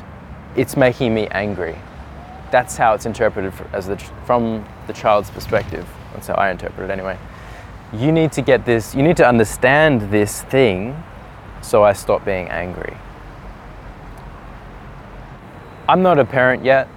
it's 0.55 0.77
making 0.77 1.13
me 1.13 1.27
angry. 1.27 1.77
That's 2.53 2.77
how 2.77 2.93
it's 2.93 3.07
interpreted 3.07 3.51
as 3.73 3.87
the, 3.87 3.97
from 4.27 4.63
the 4.85 4.93
child's 4.93 5.31
perspective. 5.31 5.89
That's 6.13 6.27
how 6.27 6.35
I 6.35 6.51
interpret 6.51 6.87
it 6.87 6.93
anyway. 6.93 7.17
You 7.91 8.11
need 8.11 8.31
to 8.33 8.43
get 8.43 8.63
this, 8.63 8.93
you 8.93 9.01
need 9.01 9.17
to 9.17 9.27
understand 9.27 10.11
this 10.11 10.43
thing 10.43 11.03
so 11.63 11.83
I 11.83 11.93
stop 11.93 12.23
being 12.23 12.47
angry. 12.49 12.95
I'm 15.89 16.03
not 16.03 16.19
a 16.19 16.25
parent 16.25 16.63
yet, 16.63 16.87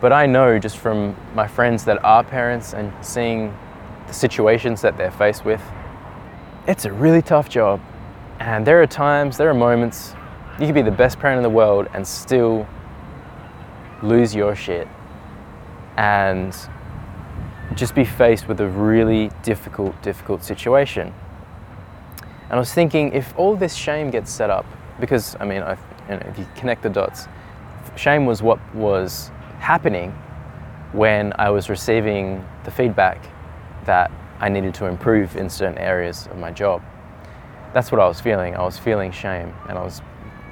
but 0.00 0.12
I 0.12 0.26
know 0.26 0.56
just 0.56 0.76
from 0.78 1.16
my 1.34 1.48
friends 1.48 1.84
that 1.86 2.04
are 2.04 2.22
parents 2.22 2.72
and 2.72 2.92
seeing 3.04 3.52
the 4.06 4.12
situations 4.12 4.82
that 4.82 4.96
they're 4.96 5.10
faced 5.10 5.44
with, 5.44 5.62
it's 6.68 6.84
a 6.84 6.92
really 6.92 7.22
tough 7.22 7.48
job. 7.48 7.80
And 8.38 8.64
there 8.64 8.80
are 8.80 8.86
times, 8.86 9.36
there 9.36 9.50
are 9.50 9.54
moments, 9.54 10.14
you 10.60 10.66
could 10.66 10.76
be 10.76 10.82
the 10.82 10.92
best 10.92 11.18
parent 11.18 11.38
in 11.38 11.42
the 11.42 11.50
world 11.50 11.88
and 11.92 12.06
still 12.06 12.68
lose 14.06 14.34
your 14.34 14.54
shit 14.54 14.88
and 15.96 16.54
just 17.74 17.94
be 17.94 18.04
faced 18.04 18.48
with 18.48 18.60
a 18.60 18.68
really 18.68 19.30
difficult, 19.42 20.00
difficult 20.02 20.42
situation. 20.42 21.12
And 22.44 22.52
I 22.52 22.58
was 22.58 22.72
thinking 22.72 23.12
if 23.12 23.36
all 23.38 23.56
this 23.56 23.74
shame 23.74 24.10
gets 24.10 24.30
set 24.30 24.50
up, 24.50 24.66
because 25.00 25.36
I 25.40 25.44
mean, 25.44 25.62
i 25.62 25.76
you 26.08 26.14
know, 26.14 26.22
if 26.26 26.38
you 26.38 26.46
connect 26.54 26.82
the 26.82 26.88
dots, 26.88 27.26
shame 27.96 28.26
was 28.26 28.42
what 28.42 28.60
was 28.74 29.30
happening 29.58 30.12
when 30.92 31.32
I 31.38 31.50
was 31.50 31.68
receiving 31.68 32.44
the 32.64 32.70
feedback 32.70 33.28
that 33.86 34.10
I 34.38 34.48
needed 34.48 34.74
to 34.74 34.86
improve 34.86 35.36
in 35.36 35.50
certain 35.50 35.78
areas 35.78 36.28
of 36.28 36.38
my 36.38 36.52
job 36.52 36.82
that's 37.76 37.92
what 37.92 38.00
I 38.00 38.08
was 38.08 38.22
feeling. 38.22 38.56
I 38.56 38.62
was 38.62 38.78
feeling 38.78 39.12
shame 39.12 39.52
and 39.68 39.76
I 39.76 39.82
was 39.82 40.00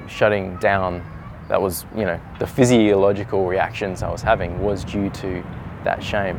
shutting 0.07 0.57
down. 0.57 1.03
That 1.47 1.61
was, 1.61 1.85
you 1.95 2.05
know, 2.05 2.19
the 2.39 2.47
physiological 2.47 3.45
reactions 3.45 4.01
I 4.01 4.09
was 4.09 4.21
having 4.21 4.61
was 4.61 4.83
due 4.83 5.09
to 5.11 5.43
that 5.83 6.03
shame. 6.03 6.37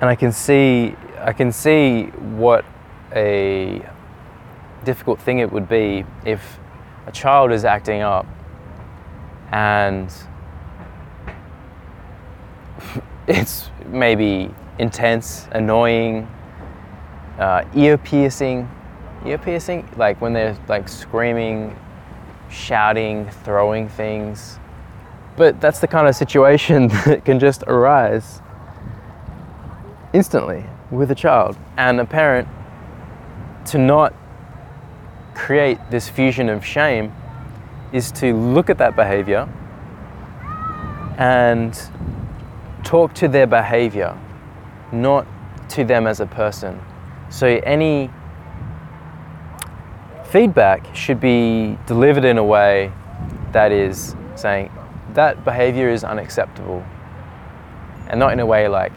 And 0.00 0.10
I 0.10 0.14
can 0.14 0.32
see, 0.32 0.94
I 1.18 1.32
can 1.32 1.50
see 1.52 2.04
what 2.36 2.64
a 3.14 3.82
difficult 4.84 5.20
thing 5.20 5.38
it 5.38 5.50
would 5.50 5.68
be 5.68 6.04
if 6.24 6.58
a 7.06 7.12
child 7.12 7.52
is 7.52 7.64
acting 7.64 8.02
up 8.02 8.26
and 9.50 10.12
it's 13.28 13.70
maybe 13.86 14.54
intense, 14.78 15.48
annoying, 15.52 16.28
uh, 17.38 17.64
ear 17.74 17.96
piercing, 17.96 18.68
ear 19.24 19.38
piercing, 19.38 19.88
like 19.96 20.20
when 20.20 20.32
they're 20.32 20.56
like 20.68 20.88
screaming, 20.88 21.76
shouting, 22.48 23.28
throwing 23.44 23.88
things. 23.88 24.58
But 25.36 25.60
that's 25.60 25.80
the 25.80 25.88
kind 25.88 26.08
of 26.08 26.14
situation 26.14 26.88
that 27.06 27.24
can 27.24 27.38
just 27.38 27.62
arise 27.66 28.40
instantly 30.12 30.64
with 30.90 31.10
a 31.10 31.14
child 31.14 31.56
and 31.76 32.00
a 32.00 32.04
parent 32.04 32.48
to 33.66 33.78
not 33.78 34.14
create 35.34 35.78
this 35.90 36.08
fusion 36.08 36.48
of 36.48 36.64
shame 36.64 37.12
is 37.92 38.12
to 38.12 38.34
look 38.34 38.70
at 38.70 38.78
that 38.78 38.94
behavior 38.94 39.48
and 41.18 41.78
talk 42.84 43.14
to 43.14 43.28
their 43.28 43.46
behavior, 43.46 44.16
not 44.92 45.26
to 45.68 45.84
them 45.84 46.06
as 46.06 46.20
a 46.20 46.26
person. 46.26 46.80
So 47.30 47.46
any 47.46 48.10
feedback 50.34 50.92
should 50.96 51.20
be 51.20 51.78
delivered 51.86 52.24
in 52.24 52.38
a 52.38 52.44
way 52.44 52.90
that 53.52 53.70
is 53.70 54.16
saying 54.34 54.68
that 55.12 55.44
behavior 55.44 55.88
is 55.88 56.02
unacceptable. 56.02 56.84
And 58.08 58.18
not 58.18 58.32
in 58.32 58.40
a 58.40 58.46
way 58.46 58.66
like 58.66 58.90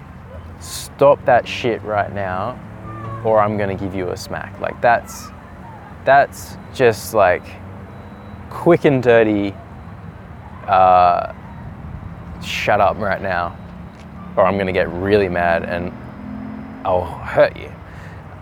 stop 0.59 1.23
that 1.25 1.47
shit 1.47 1.79
right 1.83 2.11
now 2.11 2.59
or 3.23 3.39
I'm 3.39 3.55
going 3.55 3.69
to 3.69 3.75
give 3.75 3.93
you 3.93 4.09
a 4.09 4.17
smack. 4.17 4.59
Like 4.59 4.81
that's 4.81 5.27
that's 6.05 6.57
just 6.73 7.13
like 7.13 7.45
quick 8.49 8.85
and 8.85 9.03
dirty 9.03 9.53
uh, 10.65 11.33
shut 12.43 12.81
up 12.81 12.97
right 12.97 13.21
now 13.21 13.55
or 14.35 14.43
I'm 14.43 14.55
going 14.55 14.65
to 14.65 14.73
get 14.73 14.89
really 14.89 15.29
mad 15.29 15.65
and 15.65 15.93
I'll 16.83 17.05
hurt 17.05 17.55
you. 17.55 17.71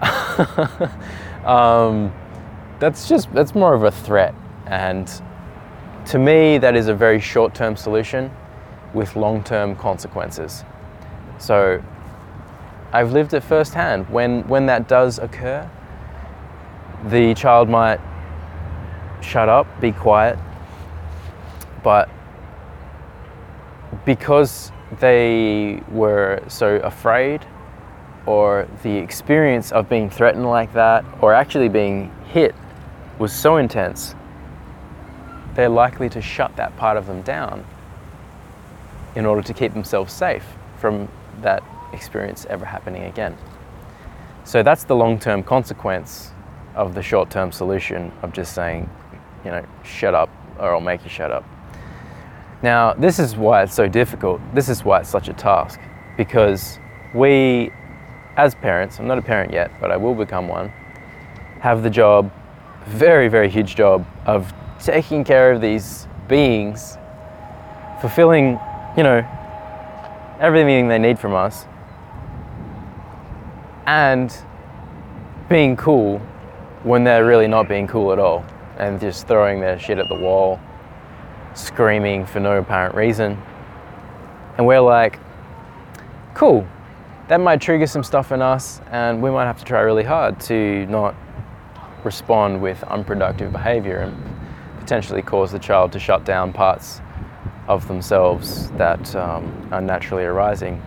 Um, 1.45 2.11
that's 2.79 3.07
just 3.07 3.33
that's 3.33 3.55
more 3.55 3.73
of 3.73 3.83
a 3.83 3.91
threat. 3.91 4.35
And 4.67 5.09
to 6.07 6.19
me 6.19 6.57
that 6.57 6.75
is 6.75 6.87
a 6.87 6.93
very 6.93 7.19
short-term 7.19 7.75
solution 7.75 8.31
with 8.93 9.15
long-term 9.15 9.75
consequences. 9.75 10.63
So 11.37 11.81
i've 12.93 13.11
lived 13.11 13.33
it 13.33 13.41
firsthand. 13.41 14.09
When 14.09 14.47
when 14.47 14.65
that 14.67 14.87
does 14.87 15.19
occur 15.19 15.69
the 17.07 17.33
child 17.35 17.69
might 17.69 17.99
shut 19.21 19.49
up 19.49 19.67
be 19.81 19.91
quiet 19.91 20.37
but 21.83 22.09
because 24.05 24.71
they 24.99 25.81
were 25.89 26.43
so 26.47 26.77
afraid 26.77 27.45
or 28.25 28.67
the 28.83 28.97
experience 28.97 29.71
of 29.71 29.87
being 29.87 30.09
threatened 30.09 30.45
like 30.45 30.73
that 30.73 31.05
or 31.21 31.33
actually 31.33 31.69
being 31.69 32.11
hit 32.25 32.55
was 33.19 33.33
so 33.33 33.57
intense, 33.57 34.15
they're 35.53 35.69
likely 35.69 36.09
to 36.09 36.21
shut 36.21 36.55
that 36.57 36.75
part 36.77 36.97
of 36.97 37.07
them 37.07 37.21
down 37.21 37.65
in 39.15 39.25
order 39.25 39.41
to 39.41 39.53
keep 39.53 39.73
themselves 39.73 40.13
safe 40.13 40.45
from 40.77 41.07
that 41.41 41.63
experience 41.93 42.45
ever 42.49 42.65
happening 42.65 43.03
again. 43.03 43.37
So 44.43 44.61
that's 44.61 44.83
the 44.83 44.95
long 44.95 45.17
term 45.19 45.43
consequence 45.43 46.31
of 46.75 46.93
the 46.93 47.01
short 47.01 47.29
term 47.29 47.51
solution 47.51 48.11
of 48.21 48.33
just 48.33 48.53
saying, 48.53 48.89
you 49.43 49.51
know, 49.51 49.65
shut 49.83 50.13
up 50.13 50.29
or 50.59 50.73
I'll 50.73 50.81
make 50.81 51.03
you 51.03 51.09
shut 51.09 51.31
up. 51.31 51.45
Now, 52.61 52.93
this 52.93 53.19
is 53.19 53.35
why 53.35 53.63
it's 53.63 53.73
so 53.73 53.87
difficult. 53.87 54.41
This 54.53 54.69
is 54.69 54.83
why 54.83 54.99
it's 54.99 55.09
such 55.09 55.29
a 55.29 55.33
task 55.33 55.79
because 56.17 56.79
we, 57.13 57.71
as 58.37 58.55
parents, 58.55 58.99
I'm 58.99 59.07
not 59.07 59.17
a 59.17 59.21
parent 59.21 59.53
yet, 59.53 59.71
but 59.79 59.91
I 59.91 59.97
will 59.97 60.15
become 60.15 60.47
one, 60.47 60.69
have 61.59 61.83
the 61.83 61.89
job, 61.89 62.31
very, 62.85 63.27
very 63.27 63.49
huge 63.49 63.75
job, 63.75 64.05
of 64.25 64.53
taking 64.79 65.23
care 65.23 65.51
of 65.51 65.61
these 65.61 66.07
beings, 66.27 66.97
fulfilling, 68.01 68.59
you 68.95 69.03
know, 69.03 69.25
everything 70.39 70.87
they 70.87 70.99
need 70.99 71.17
from 71.17 71.33
us, 71.33 71.65
and 73.85 74.35
being 75.49 75.75
cool 75.75 76.19
when 76.83 77.03
they're 77.03 77.25
really 77.25 77.47
not 77.47 77.67
being 77.67 77.87
cool 77.87 78.11
at 78.11 78.19
all 78.19 78.45
and 78.77 78.99
just 78.99 79.27
throwing 79.27 79.59
their 79.59 79.79
shit 79.79 79.97
at 79.97 80.07
the 80.09 80.15
wall, 80.15 80.59
screaming 81.53 82.25
for 82.25 82.39
no 82.39 82.57
apparent 82.57 82.93
reason. 82.93 83.41
And 84.57 84.67
we're 84.67 84.81
like, 84.81 85.19
cool, 86.33 86.67
that 87.27 87.39
might 87.39 87.61
trigger 87.61 87.87
some 87.87 88.03
stuff 88.03 88.31
in 88.31 88.41
us, 88.41 88.81
and 88.91 89.21
we 89.21 89.31
might 89.31 89.45
have 89.45 89.57
to 89.59 89.65
try 89.65 89.81
really 89.81 90.03
hard 90.03 90.39
to 90.41 90.85
not 90.87 91.15
respond 92.05 92.61
with 92.61 92.81
unproductive 92.83 93.51
behavior 93.51 93.99
and 93.99 94.15
potentially 94.79 95.21
cause 95.21 95.51
the 95.51 95.59
child 95.59 95.91
to 95.91 95.99
shut 95.99 96.23
down 96.23 96.53
parts 96.53 97.01
of 97.67 97.87
themselves 97.87 98.69
that 98.71 99.15
um, 99.15 99.67
are 99.71 99.81
naturally 99.81 100.23
arising. 100.23 100.81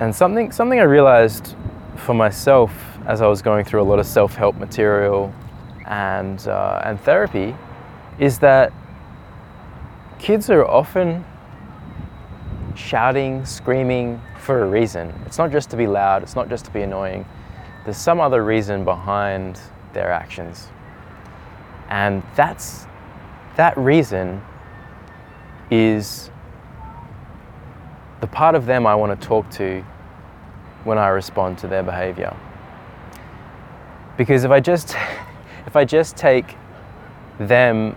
And 0.00 0.14
something, 0.14 0.52
something 0.52 0.78
I 0.78 0.84
realized 0.84 1.56
for 1.96 2.14
myself 2.14 2.72
as 3.06 3.22
I 3.22 3.26
was 3.26 3.42
going 3.42 3.64
through 3.64 3.82
a 3.82 3.88
lot 3.88 3.98
of 3.98 4.06
self 4.06 4.34
help 4.34 4.56
material 4.56 5.34
and, 5.86 6.46
uh, 6.46 6.82
and 6.84 7.00
therapy 7.00 7.56
is 8.18 8.38
that 8.40 8.72
kids 10.18 10.50
are 10.50 10.66
often 10.66 11.24
shouting, 12.74 13.44
screaming 13.44 14.20
for 14.38 14.62
a 14.62 14.66
reason. 14.66 15.12
It's 15.26 15.38
not 15.38 15.50
just 15.50 15.70
to 15.70 15.76
be 15.76 15.86
loud, 15.86 16.22
it's 16.22 16.36
not 16.36 16.48
just 16.48 16.64
to 16.66 16.70
be 16.70 16.82
annoying. 16.82 17.24
There's 17.88 17.96
some 17.96 18.20
other 18.20 18.44
reason 18.44 18.84
behind 18.84 19.58
their 19.94 20.10
actions. 20.10 20.68
And 21.88 22.22
that's 22.36 22.84
that 23.56 23.78
reason 23.78 24.42
is 25.70 26.30
the 28.20 28.26
part 28.26 28.54
of 28.54 28.66
them 28.66 28.86
I 28.86 28.94
want 28.94 29.18
to 29.18 29.26
talk 29.26 29.48
to 29.52 29.80
when 30.84 30.98
I 30.98 31.08
respond 31.08 31.56
to 31.60 31.66
their 31.66 31.82
behavior. 31.82 32.36
Because 34.18 34.44
if 34.44 34.50
I 34.50 34.60
just 34.60 34.94
if 35.66 35.74
I 35.74 35.86
just 35.86 36.14
take 36.14 36.56
them 37.38 37.96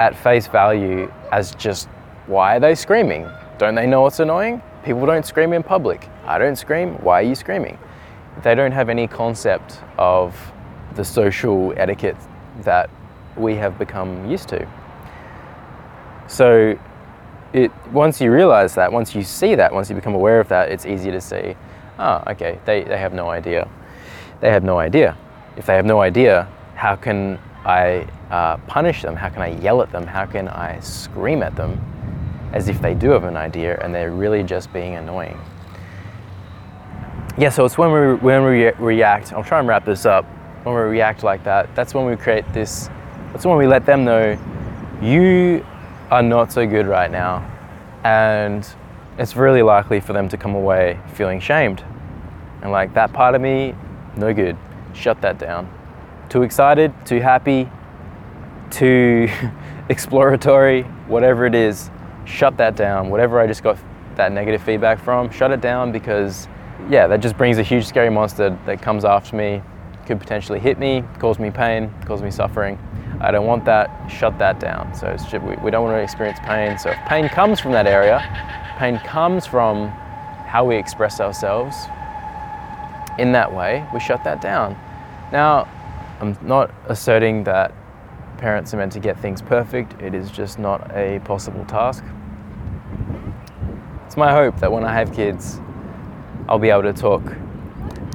at 0.00 0.16
face 0.16 0.48
value 0.48 1.08
as 1.30 1.54
just 1.54 1.86
why 2.26 2.56
are 2.56 2.60
they 2.60 2.74
screaming? 2.74 3.28
Don't 3.58 3.76
they 3.76 3.86
know 3.86 4.08
it's 4.08 4.18
annoying? 4.18 4.60
People 4.84 5.06
don't 5.06 5.24
scream 5.24 5.52
in 5.52 5.62
public. 5.62 6.08
I 6.26 6.36
don't 6.36 6.56
scream. 6.56 6.94
Why 6.94 7.20
are 7.20 7.22
you 7.22 7.36
screaming? 7.36 7.78
They 8.42 8.54
don't 8.54 8.72
have 8.72 8.88
any 8.88 9.06
concept 9.06 9.80
of 9.98 10.36
the 10.94 11.04
social 11.04 11.72
etiquette 11.76 12.16
that 12.62 12.90
we 13.36 13.54
have 13.56 13.78
become 13.78 14.30
used 14.30 14.48
to. 14.48 14.68
So 16.26 16.78
it 17.52 17.70
once 17.92 18.20
you 18.20 18.32
realize 18.32 18.74
that, 18.74 18.92
once 18.92 19.14
you 19.14 19.22
see 19.22 19.54
that, 19.54 19.72
once 19.72 19.88
you 19.88 19.96
become 19.96 20.14
aware 20.14 20.40
of 20.40 20.48
that, 20.48 20.70
it's 20.70 20.86
easy 20.86 21.10
to 21.10 21.20
see, 21.20 21.56
oh, 21.98 22.22
okay, 22.28 22.58
they, 22.64 22.82
they 22.82 22.98
have 22.98 23.12
no 23.12 23.30
idea. 23.30 23.68
They 24.40 24.50
have 24.50 24.64
no 24.64 24.78
idea. 24.78 25.16
If 25.56 25.66
they 25.66 25.74
have 25.74 25.86
no 25.86 26.00
idea, 26.00 26.48
how 26.74 26.96
can 26.96 27.38
I 27.64 28.06
uh, 28.30 28.56
punish 28.66 29.02
them? 29.02 29.16
How 29.16 29.28
can 29.28 29.42
I 29.42 29.58
yell 29.60 29.80
at 29.82 29.92
them? 29.92 30.06
How 30.06 30.26
can 30.26 30.48
I 30.48 30.80
scream 30.80 31.42
at 31.42 31.54
them 31.56 31.80
as 32.52 32.68
if 32.68 32.80
they 32.82 32.94
do 32.94 33.10
have 33.10 33.24
an 33.24 33.36
idea 33.36 33.78
and 33.80 33.94
they're 33.94 34.10
really 34.10 34.42
just 34.42 34.72
being 34.72 34.96
annoying? 34.96 35.38
Yeah, 37.36 37.48
so 37.48 37.64
it's 37.64 37.76
when 37.76 37.90
we, 37.90 38.14
when 38.14 38.44
we 38.44 38.70
react, 38.70 39.32
I'll 39.32 39.42
try 39.42 39.58
and 39.58 39.66
wrap 39.66 39.84
this 39.84 40.06
up. 40.06 40.24
When 40.62 40.72
we 40.72 40.82
react 40.82 41.24
like 41.24 41.42
that, 41.42 41.74
that's 41.74 41.92
when 41.92 42.06
we 42.06 42.14
create 42.16 42.44
this, 42.52 42.88
that's 43.32 43.44
when 43.44 43.58
we 43.58 43.66
let 43.66 43.84
them 43.84 44.04
know 44.04 44.38
you 45.02 45.66
are 46.12 46.22
not 46.22 46.52
so 46.52 46.64
good 46.64 46.86
right 46.86 47.10
now. 47.10 47.44
And 48.04 48.64
it's 49.18 49.34
really 49.34 49.62
likely 49.62 49.98
for 49.98 50.12
them 50.12 50.28
to 50.28 50.36
come 50.36 50.54
away 50.54 51.00
feeling 51.14 51.40
shamed. 51.40 51.84
And 52.62 52.70
like, 52.70 52.94
that 52.94 53.12
part 53.12 53.34
of 53.34 53.40
me, 53.40 53.74
no 54.16 54.32
good. 54.32 54.56
Shut 54.92 55.20
that 55.22 55.36
down. 55.36 55.68
Too 56.28 56.44
excited, 56.44 56.94
too 57.04 57.18
happy, 57.18 57.68
too 58.70 59.28
exploratory, 59.88 60.82
whatever 61.08 61.46
it 61.46 61.56
is, 61.56 61.90
shut 62.26 62.56
that 62.58 62.76
down. 62.76 63.10
Whatever 63.10 63.40
I 63.40 63.48
just 63.48 63.64
got 63.64 63.76
that 64.14 64.30
negative 64.30 64.62
feedback 64.62 65.00
from, 65.00 65.30
shut 65.30 65.50
it 65.50 65.60
down 65.60 65.90
because, 65.90 66.46
yeah, 66.90 67.06
that 67.06 67.20
just 67.20 67.36
brings 67.36 67.58
a 67.58 67.62
huge 67.62 67.86
scary 67.86 68.10
monster 68.10 68.58
that 68.66 68.82
comes 68.82 69.04
after 69.04 69.36
me, 69.36 69.62
could 70.06 70.20
potentially 70.20 70.58
hit 70.58 70.78
me, 70.78 71.02
cause 71.18 71.38
me 71.38 71.50
pain, 71.50 71.92
cause 72.04 72.22
me 72.22 72.30
suffering. 72.30 72.78
I 73.20 73.30
don't 73.30 73.46
want 73.46 73.64
that, 73.64 74.08
shut 74.08 74.38
that 74.38 74.60
down. 74.60 74.94
So 74.94 75.16
we, 75.38 75.56
we 75.56 75.70
don't 75.70 75.84
want 75.84 75.96
to 75.96 76.02
experience 76.02 76.38
pain. 76.42 76.78
So 76.78 76.90
if 76.90 76.98
pain 77.06 77.28
comes 77.28 77.60
from 77.60 77.72
that 77.72 77.86
area, 77.86 78.20
pain 78.78 78.98
comes 78.98 79.46
from 79.46 79.88
how 80.46 80.64
we 80.64 80.76
express 80.76 81.20
ourselves 81.20 81.76
in 83.18 83.32
that 83.32 83.52
way, 83.52 83.86
we 83.94 84.00
shut 84.00 84.24
that 84.24 84.40
down. 84.40 84.76
Now, 85.32 85.68
I'm 86.20 86.36
not 86.42 86.72
asserting 86.88 87.44
that 87.44 87.72
parents 88.38 88.74
are 88.74 88.76
meant 88.76 88.92
to 88.92 89.00
get 89.00 89.18
things 89.20 89.40
perfect, 89.40 90.00
it 90.02 90.14
is 90.14 90.30
just 90.30 90.58
not 90.58 90.90
a 90.94 91.20
possible 91.20 91.64
task. 91.64 92.04
It's 94.06 94.16
my 94.16 94.32
hope 94.32 94.58
that 94.60 94.70
when 94.70 94.84
I 94.84 94.92
have 94.92 95.12
kids, 95.12 95.60
I'll 96.48 96.58
be 96.58 96.70
able 96.70 96.82
to 96.82 96.92
talk 96.92 97.22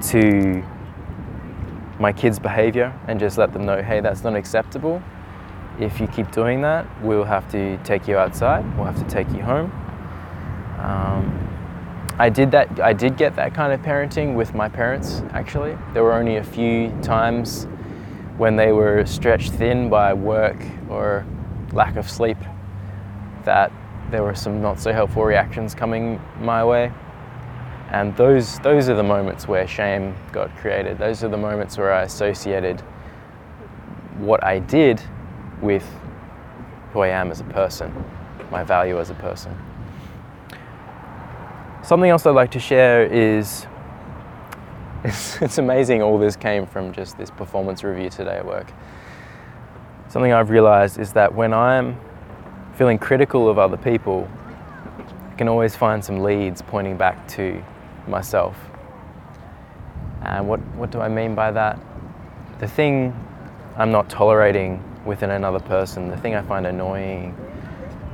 to 0.09 0.63
my 1.99 2.13
kids' 2.13 2.39
behavior 2.39 2.93
and 3.07 3.19
just 3.19 3.37
let 3.37 3.53
them 3.53 3.65
know, 3.65 3.81
hey, 3.81 3.99
that's 4.01 4.23
not 4.23 4.35
acceptable. 4.35 5.01
If 5.79 5.99
you 5.99 6.07
keep 6.07 6.31
doing 6.31 6.61
that, 6.61 6.87
we'll 7.03 7.23
have 7.23 7.49
to 7.51 7.77
take 7.83 8.07
you 8.07 8.17
outside. 8.17 8.65
We'll 8.77 8.85
have 8.85 8.97
to 8.97 9.07
take 9.13 9.29
you 9.29 9.41
home. 9.41 9.71
Um, 10.79 11.49
I 12.19 12.29
did 12.29 12.51
that. 12.51 12.79
I 12.79 12.93
did 12.93 13.17
get 13.17 13.35
that 13.37 13.53
kind 13.53 13.73
of 13.73 13.81
parenting 13.81 14.35
with 14.35 14.53
my 14.53 14.69
parents. 14.69 15.21
Actually, 15.31 15.77
there 15.93 16.03
were 16.03 16.13
only 16.13 16.35
a 16.35 16.43
few 16.43 16.91
times 17.01 17.65
when 18.37 18.55
they 18.55 18.71
were 18.71 19.05
stretched 19.05 19.53
thin 19.53 19.89
by 19.89 20.13
work 20.13 20.61
or 20.89 21.25
lack 21.71 21.95
of 21.95 22.09
sleep 22.09 22.37
that 23.43 23.71
there 24.11 24.23
were 24.23 24.35
some 24.35 24.61
not 24.61 24.79
so 24.79 24.91
helpful 24.91 25.23
reactions 25.23 25.73
coming 25.73 26.21
my 26.39 26.63
way. 26.63 26.91
And 27.91 28.15
those, 28.15 28.59
those 28.59 28.87
are 28.87 28.95
the 28.95 29.03
moments 29.03 29.47
where 29.47 29.67
shame 29.67 30.15
got 30.31 30.55
created. 30.57 30.99
Those 30.99 31.23
are 31.23 31.29
the 31.29 31.37
moments 31.37 31.77
where 31.77 31.91
I 31.91 32.03
associated 32.03 32.81
what 34.17 34.43
I 34.43 34.59
did 34.59 35.01
with 35.61 35.85
who 36.93 37.01
I 37.01 37.07
am 37.07 37.31
as 37.31 37.39
a 37.39 37.45
person, 37.45 37.91
my 38.51 38.63
value 38.63 38.99
as 38.99 39.09
a 39.09 39.15
person. 39.15 39.57
Something 41.81 42.11
else 42.11 42.25
I'd 42.25 42.35
like 42.35 42.51
to 42.51 42.59
share 42.59 43.05
is 43.05 43.65
it's, 45.03 45.41
it's 45.41 45.57
amazing 45.57 46.01
all 46.01 46.19
this 46.19 46.35
came 46.35 46.67
from 46.67 46.93
just 46.93 47.17
this 47.17 47.31
performance 47.31 47.83
review 47.83 48.09
today 48.09 48.37
at 48.37 48.45
work. 48.45 48.71
Something 50.09 50.33
I've 50.33 50.49
realized 50.49 50.99
is 50.99 51.13
that 51.13 51.33
when 51.33 51.53
I'm 51.53 51.99
feeling 52.75 52.97
critical 52.99 53.49
of 53.49 53.57
other 53.57 53.77
people, 53.77 54.29
I 55.31 55.35
can 55.35 55.47
always 55.47 55.75
find 55.75 56.03
some 56.03 56.19
leads 56.19 56.61
pointing 56.61 56.97
back 56.97 57.27
to 57.29 57.63
myself. 58.09 58.57
And 60.23 60.47
what, 60.47 60.59
what 60.75 60.91
do 60.91 60.99
I 60.99 61.07
mean 61.07 61.35
by 61.35 61.51
that? 61.51 61.79
The 62.59 62.67
thing 62.67 63.13
I'm 63.77 63.91
not 63.91 64.09
tolerating 64.09 64.83
within 65.05 65.31
another 65.31 65.59
person, 65.59 66.09
the 66.09 66.17
thing 66.17 66.35
I 66.35 66.41
find 66.41 66.67
annoying, 66.67 67.35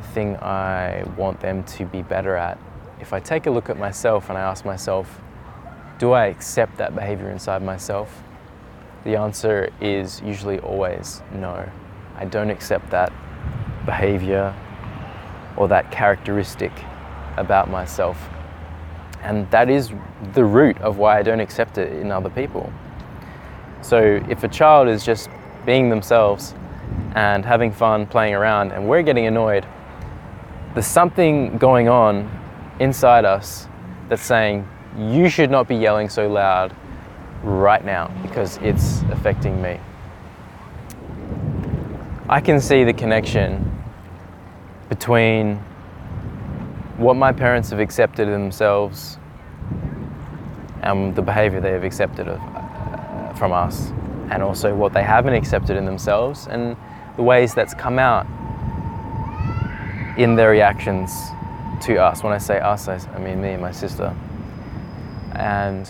the 0.02 0.08
thing 0.10 0.38
I 0.38 1.04
want 1.18 1.40
them 1.40 1.64
to 1.64 1.86
be 1.86 2.04
better 2.04 2.36
at, 2.36 2.60
if 3.00 3.14
I 3.14 3.20
take 3.20 3.48
a 3.48 3.52
look 3.52 3.70
at 3.70 3.78
myself 3.78 4.30
and 4.30 4.38
I 4.38 4.42
ask 4.42 4.66
myself, 4.66 5.22
do 5.98 6.12
I 6.12 6.26
accept 6.26 6.78
that 6.78 6.94
behavior 6.94 7.30
inside 7.30 7.64
myself? 7.64 8.24
The 9.04 9.16
answer 9.16 9.70
is 9.82 10.22
usually 10.22 10.60
always 10.60 11.22
no. 11.34 11.70
I 12.18 12.26
don't 12.26 12.50
accept 12.50 12.90
that 12.92 13.12
behavior 13.86 14.54
or 15.58 15.68
that 15.68 15.92
characteristic 15.92 16.72
about 17.38 17.70
myself. 17.70 18.30
And 19.26 19.50
that 19.50 19.72
is 19.72 19.92
the 20.34 20.46
root 20.46 20.80
of 20.82 21.00
why 21.00 21.18
I 21.18 21.24
don't 21.24 21.40
accept 21.40 21.80
it 21.80 21.92
in 21.94 22.12
other 22.12 22.30
people. 22.30 22.72
So 23.82 24.24
if 24.30 24.44
a 24.44 24.48
child 24.48 24.88
is 24.88 25.04
just 25.04 25.30
being 25.66 25.90
themselves 25.90 26.54
and 27.16 27.44
having 27.44 27.72
fun 27.72 28.06
playing 28.06 28.36
around 28.36 28.72
and 28.72 28.88
we're 28.88 29.02
getting 29.02 29.26
annoyed, 29.26 29.66
there's 30.76 30.86
something 30.86 31.58
going 31.58 31.90
on 31.90 32.30
inside 32.80 33.26
us 33.26 33.68
that's 34.10 34.22
saying, 34.22 34.68
you 34.96 35.28
should 35.28 35.50
not 35.50 35.68
be 35.68 35.76
yelling 35.76 36.08
so 36.08 36.30
loud 36.30 36.76
right 37.42 37.84
now 37.84 38.12
because 38.22 38.58
it's 38.58 39.02
affecting 39.12 39.60
me. 39.60 39.80
I 42.30 42.42
can 42.42 42.62
see 42.62 42.84
the 42.84 42.94
connection 42.94 43.84
between 44.88 45.64
what 46.98 47.16
my 47.16 47.32
parents 47.32 47.70
have 47.72 47.80
accepted 47.80 48.28
in 48.28 48.34
themselves 48.34 49.18
and 50.82 51.16
the 51.16 51.22
behavior 51.22 51.60
they 51.60 51.72
have 51.72 51.84
accepted 51.84 52.28
of, 52.28 52.40
uh, 52.40 53.34
from 53.34 53.52
us, 53.52 53.92
and 54.30 54.42
also 54.42 54.74
what 54.74 54.94
they 54.94 55.04
haven't 55.04 55.34
accepted 55.34 55.76
in 55.78 55.86
themselves 55.86 56.48
and 56.48 56.78
the 57.16 57.24
ways 57.24 57.54
that's 57.54 57.74
come 57.74 58.00
out 58.00 58.26
in 60.18 60.36
their 60.36 60.52
reactions 60.52 61.12
to 61.82 61.98
us. 61.98 62.24
When 62.24 62.34
I 62.34 62.38
say 62.38 62.60
us, 62.60 62.88
I, 62.88 62.96
I 63.14 63.20
mean 63.20 63.42
me 63.42 63.50
and 63.52 63.62
my 63.62 63.72
sister. 63.72 64.16
And 65.34 65.90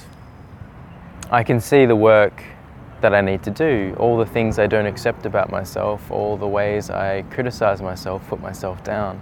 I 1.29 1.43
can 1.43 1.59
see 1.59 1.85
the 1.85 1.95
work 1.95 2.43
that 3.01 3.13
I 3.13 3.21
need 3.21 3.43
to 3.43 3.51
do, 3.51 3.95
all 3.99 4.17
the 4.17 4.25
things 4.25 4.57
I 4.57 4.67
don't 4.67 4.87
accept 4.87 5.25
about 5.25 5.51
myself, 5.51 6.09
all 6.09 6.37
the 6.37 6.47
ways 6.47 6.89
I 6.89 7.21
criticize 7.23 7.81
myself, 7.81 8.27
put 8.27 8.41
myself 8.41 8.83
down. 8.83 9.21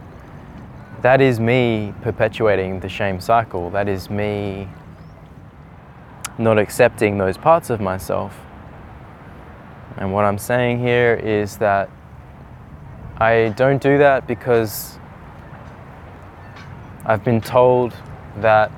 That 1.03 1.19
is 1.19 1.37
me 1.37 1.93
perpetuating 2.01 2.79
the 2.79 2.87
shame 2.87 3.19
cycle. 3.19 3.69
That 3.71 3.89
is 3.89 4.09
me 4.09 4.69
not 6.37 6.57
accepting 6.57 7.17
those 7.17 7.37
parts 7.37 7.69
of 7.69 7.81
myself. 7.81 8.39
And 9.97 10.13
what 10.13 10.23
I'm 10.23 10.37
saying 10.37 10.79
here 10.79 11.13
is 11.13 11.57
that 11.57 11.89
I 13.17 13.53
don't 13.57 13.81
do 13.81 13.97
that 13.97 14.27
because 14.27 14.97
I've 17.05 17.25
been 17.25 17.41
told 17.41 17.93
that 18.37 18.71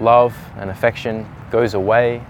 love 0.00 0.36
and 0.58 0.70
affection 0.70 1.26
goes 1.50 1.74
away 1.74 2.20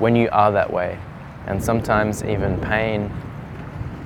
when 0.00 0.14
you 0.14 0.28
are 0.32 0.52
that 0.52 0.70
way. 0.70 0.98
And 1.46 1.64
sometimes 1.64 2.22
even 2.24 2.60
pain 2.60 3.10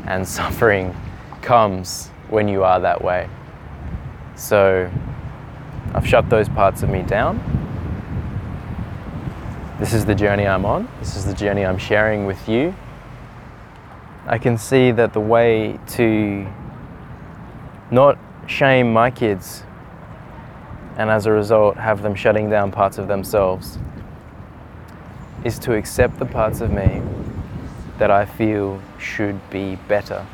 and 0.06 0.28
suffering 0.38 0.94
comes 1.42 2.06
when 2.30 2.46
you 2.46 2.62
are 2.62 2.78
that 2.78 3.02
way. 3.02 3.28
So 4.36 4.90
I've 5.94 6.06
shut 6.06 6.28
those 6.28 6.48
parts 6.48 6.82
of 6.82 6.90
me 6.90 7.02
down. 7.02 7.40
This 9.78 9.94
is 9.94 10.04
the 10.04 10.14
journey 10.14 10.46
I'm 10.46 10.66
on. 10.66 10.88
This 11.00 11.16
is 11.16 11.24
the 11.24 11.32
journey 11.32 11.64
I'm 11.64 11.78
sharing 11.78 12.26
with 12.26 12.46
you. 12.46 12.74
I 14.26 14.36
can 14.36 14.58
see 14.58 14.90
that 14.92 15.14
the 15.14 15.20
way 15.20 15.78
to 15.88 16.46
not 17.90 18.18
shame 18.46 18.92
my 18.92 19.10
kids 19.10 19.62
and 20.98 21.10
as 21.10 21.26
a 21.26 21.32
result 21.32 21.76
have 21.76 22.02
them 22.02 22.14
shutting 22.14 22.50
down 22.50 22.72
parts 22.72 22.98
of 22.98 23.08
themselves 23.08 23.78
is 25.44 25.58
to 25.60 25.74
accept 25.74 26.18
the 26.18 26.26
parts 26.26 26.60
of 26.60 26.70
me 26.70 27.00
that 27.98 28.10
I 28.10 28.24
feel 28.24 28.82
should 28.98 29.38
be 29.50 29.76
better 29.88 30.26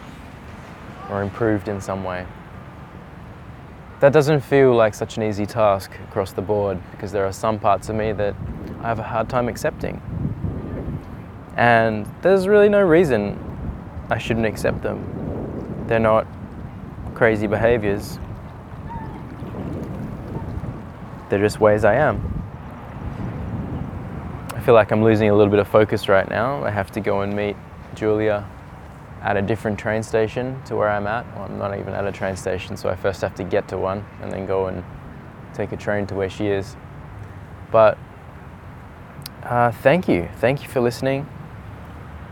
or 1.11 1.23
improved 1.23 1.69
in 1.69 1.81
some 1.81 2.03
way. 2.03 2.27
That 4.03 4.13
doesn't 4.13 4.41
feel 4.41 4.75
like 4.75 4.95
such 4.95 5.17
an 5.17 5.23
easy 5.23 5.47
task 5.47 5.93
across 6.09 6.33
the 6.33 6.43
board 6.43 6.81
because 6.91 7.13
there 7.13 7.25
are 7.25 7.33
some 7.33 7.61
parts 7.61 7.89
of 7.89 7.95
me 7.95 8.11
that 8.11 8.35
I 8.81 8.89
have 8.89 8.99
a 8.99 9.05
hard 9.05 9.29
time 9.29 9.47
accepting. 9.47 10.03
And 11.57 12.13
there's 12.21 12.49
really 12.49 12.69
no 12.69 12.83
reason 12.83 13.39
I 14.11 14.19
shouldn't 14.19 14.45
accept 14.45 14.83
them. 14.83 15.85
They're 15.87 16.01
not 16.01 16.27
crazy 17.15 17.47
behaviors, 17.47 18.19
they're 21.29 21.39
just 21.39 21.61
ways 21.61 21.85
I 21.85 21.95
am. 21.95 22.43
I 24.57 24.59
feel 24.63 24.75
like 24.75 24.91
I'm 24.91 25.05
losing 25.05 25.29
a 25.29 25.33
little 25.33 25.53
bit 25.53 25.61
of 25.61 25.69
focus 25.69 26.09
right 26.09 26.29
now. 26.29 26.65
I 26.65 26.71
have 26.71 26.91
to 26.91 27.01
go 27.01 27.21
and 27.21 27.37
meet 27.37 27.55
Julia 27.95 28.49
at 29.23 29.37
a 29.37 29.43
different 29.43 29.79
train 29.79 30.03
station 30.03 30.61
to 30.65 30.77
where 30.77 30.89
I'm 30.89 31.07
at. 31.07 31.25
Well, 31.35 31.45
I'm 31.45 31.59
not 31.59 31.79
even 31.79 31.95
at 31.95 32.05
a 32.07 32.13
train 32.13 32.37
station, 32.37 32.77
so 32.77 32.89
I 32.89 32.97
first 32.97 33.21
have 33.21 33.35
to 33.37 33.45
get 33.45 33.69
to 33.69 33.79
one 33.79 34.05
and 34.21 34.33
then 34.33 34.47
go 34.47 34.67
and 34.67 34.83
take 35.55 35.73
a 35.73 35.77
train 35.77 36.07
to 36.09 36.15
where 36.15 36.29
she 36.29 36.49
is. 36.49 36.77
But 37.71 37.99
uh, 39.45 39.71
thank 39.71 40.09
you. 40.09 40.29
Thank 40.37 40.63
you 40.63 40.69
for 40.69 40.81
listening. 40.81 41.29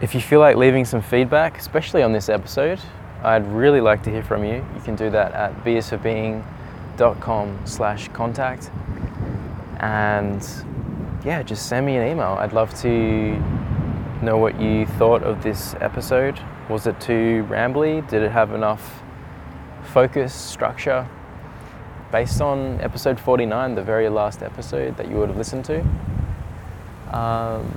If 0.01 0.15
you 0.15 0.21
feel 0.21 0.41
like 0.41 0.57
leaving 0.57 0.85
some 0.85 1.03
feedback, 1.03 1.59
especially 1.59 2.03
on 2.03 2.13
this 2.13 2.29
episode, 2.29 2.81
I'd 3.23 3.47
really 3.53 3.81
like 3.81 4.03
to 4.05 4.11
hear 4.11 4.23
from 4.23 4.45
you. 4.45 4.65
You 4.75 4.81
can 4.83 4.97
do 4.97 5.11
that 5.11 5.33
at 5.33 5.65
beersforbeing.com 5.65 7.61
slash 7.67 8.09
contact 8.09 8.71
and 9.81 10.47
yeah, 11.25 11.43
just 11.43 11.69
send 11.69 11.85
me 11.87 11.97
an 11.97 12.09
email. 12.09 12.37
I'd 12.39 12.53
love 12.53 12.75
to 12.81 13.39
know 14.23 14.39
what 14.39 14.61
you 14.61 14.87
thought 14.87 15.23
of 15.23 15.43
this 15.43 15.75
episode. 15.81 16.41
Was 16.71 16.87
it 16.87 17.01
too 17.01 17.45
rambly? 17.51 18.09
Did 18.09 18.23
it 18.23 18.31
have 18.31 18.53
enough 18.53 19.03
focus, 19.93 20.33
structure? 20.33 21.05
Based 22.13 22.41
on 22.41 22.81
episode 22.81 23.19
49, 23.19 23.75
the 23.75 23.83
very 23.83 24.09
last 24.09 24.41
episode 24.41 24.97
that 24.97 25.09
you 25.09 25.17
would 25.17 25.31
have 25.31 25.37
listened 25.37 25.65
to. 25.65 25.85
Um, 27.13 27.75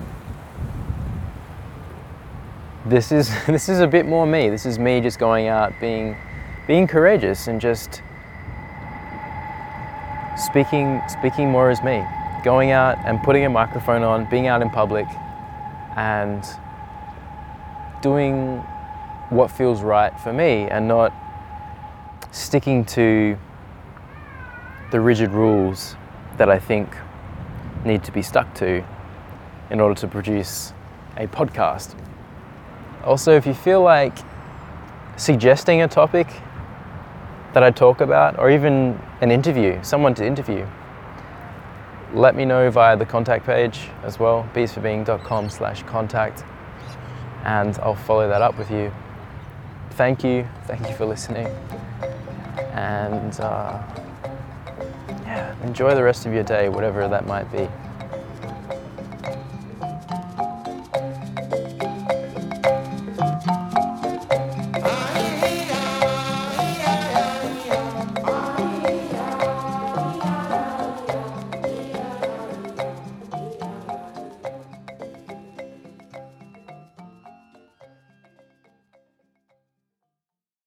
this 2.86 3.12
is 3.12 3.32
this 3.48 3.68
is 3.68 3.80
a 3.80 3.88
bit 3.88 4.06
more 4.06 4.28
me. 4.28 4.50
This 4.50 4.68
is 4.68 4.78
me 4.78 5.02
just 5.02 5.18
going 5.18 5.48
out 5.48 5.74
being 5.82 6.16
being 6.68 6.86
courageous 6.86 7.48
and 7.48 7.60
just 7.60 8.04
speaking 10.38 11.02
speaking 11.08 11.50
more 11.50 11.72
as 11.72 11.82
me, 11.82 12.06
going 12.44 12.70
out 12.70 13.00
and 13.08 13.24
putting 13.24 13.44
a 13.44 13.50
microphone 13.50 14.04
on, 14.04 14.30
being 14.30 14.46
out 14.46 14.62
in 14.62 14.70
public, 14.70 15.08
and 15.96 16.46
doing 18.04 18.64
what 19.34 19.52
feels 19.52 19.82
right 19.82 20.18
for 20.20 20.32
me, 20.32 20.68
and 20.70 20.88
not 20.88 21.14
sticking 22.32 22.84
to 22.86 23.38
the 24.92 25.00
rigid 25.00 25.32
rules 25.32 25.96
that 26.38 26.50
I 26.50 26.60
think 26.60 26.96
need 27.86 28.04
to 28.04 28.12
be 28.12 28.22
stuck 28.22 28.54
to 28.56 28.84
in 29.70 29.80
order 29.80 30.00
to 30.02 30.08
produce 30.08 30.74
a 31.18 31.28
podcast. 31.28 31.96
Also, 33.04 33.36
if 33.36 33.46
you 33.46 33.54
feel 33.54 33.82
like 33.82 34.18
suggesting 35.18 35.82
a 35.82 35.88
topic 35.88 36.28
that 37.54 37.64
I 37.64 37.72
talk 37.72 38.02
about, 38.02 38.40
or 38.40 38.50
even 38.50 39.00
an 39.22 39.30
interview, 39.30 39.80
someone 39.84 40.16
to 40.16 40.26
interview, 40.26 40.66
let 42.14 42.36
me 42.36 42.46
know 42.46 42.70
via 42.72 42.96
the 42.96 43.06
contact 43.06 43.46
page 43.46 43.90
as 44.04 44.20
well, 44.20 44.48
beersforbeing.com 44.54 45.50
slash 45.50 45.84
contact, 45.84 46.44
and 47.44 47.78
I'll 47.80 47.96
follow 47.96 48.28
that 48.28 48.42
up 48.42 48.58
with 48.58 48.72
you. 48.72 48.92
Thank 49.96 50.24
you, 50.24 50.48
thank 50.66 50.88
you 50.90 50.96
for 50.96 51.06
listening, 51.06 51.48
and 52.74 53.40
uh, 53.40 53.80
yeah, 55.24 55.56
enjoy 55.64 55.94
the 55.94 56.04
rest 56.04 56.26
of 56.26 56.34
your 56.34 56.44
day, 56.44 56.68
whatever 56.68 57.08
that 57.08 57.28
might 57.28 57.52
be. 57.52 57.70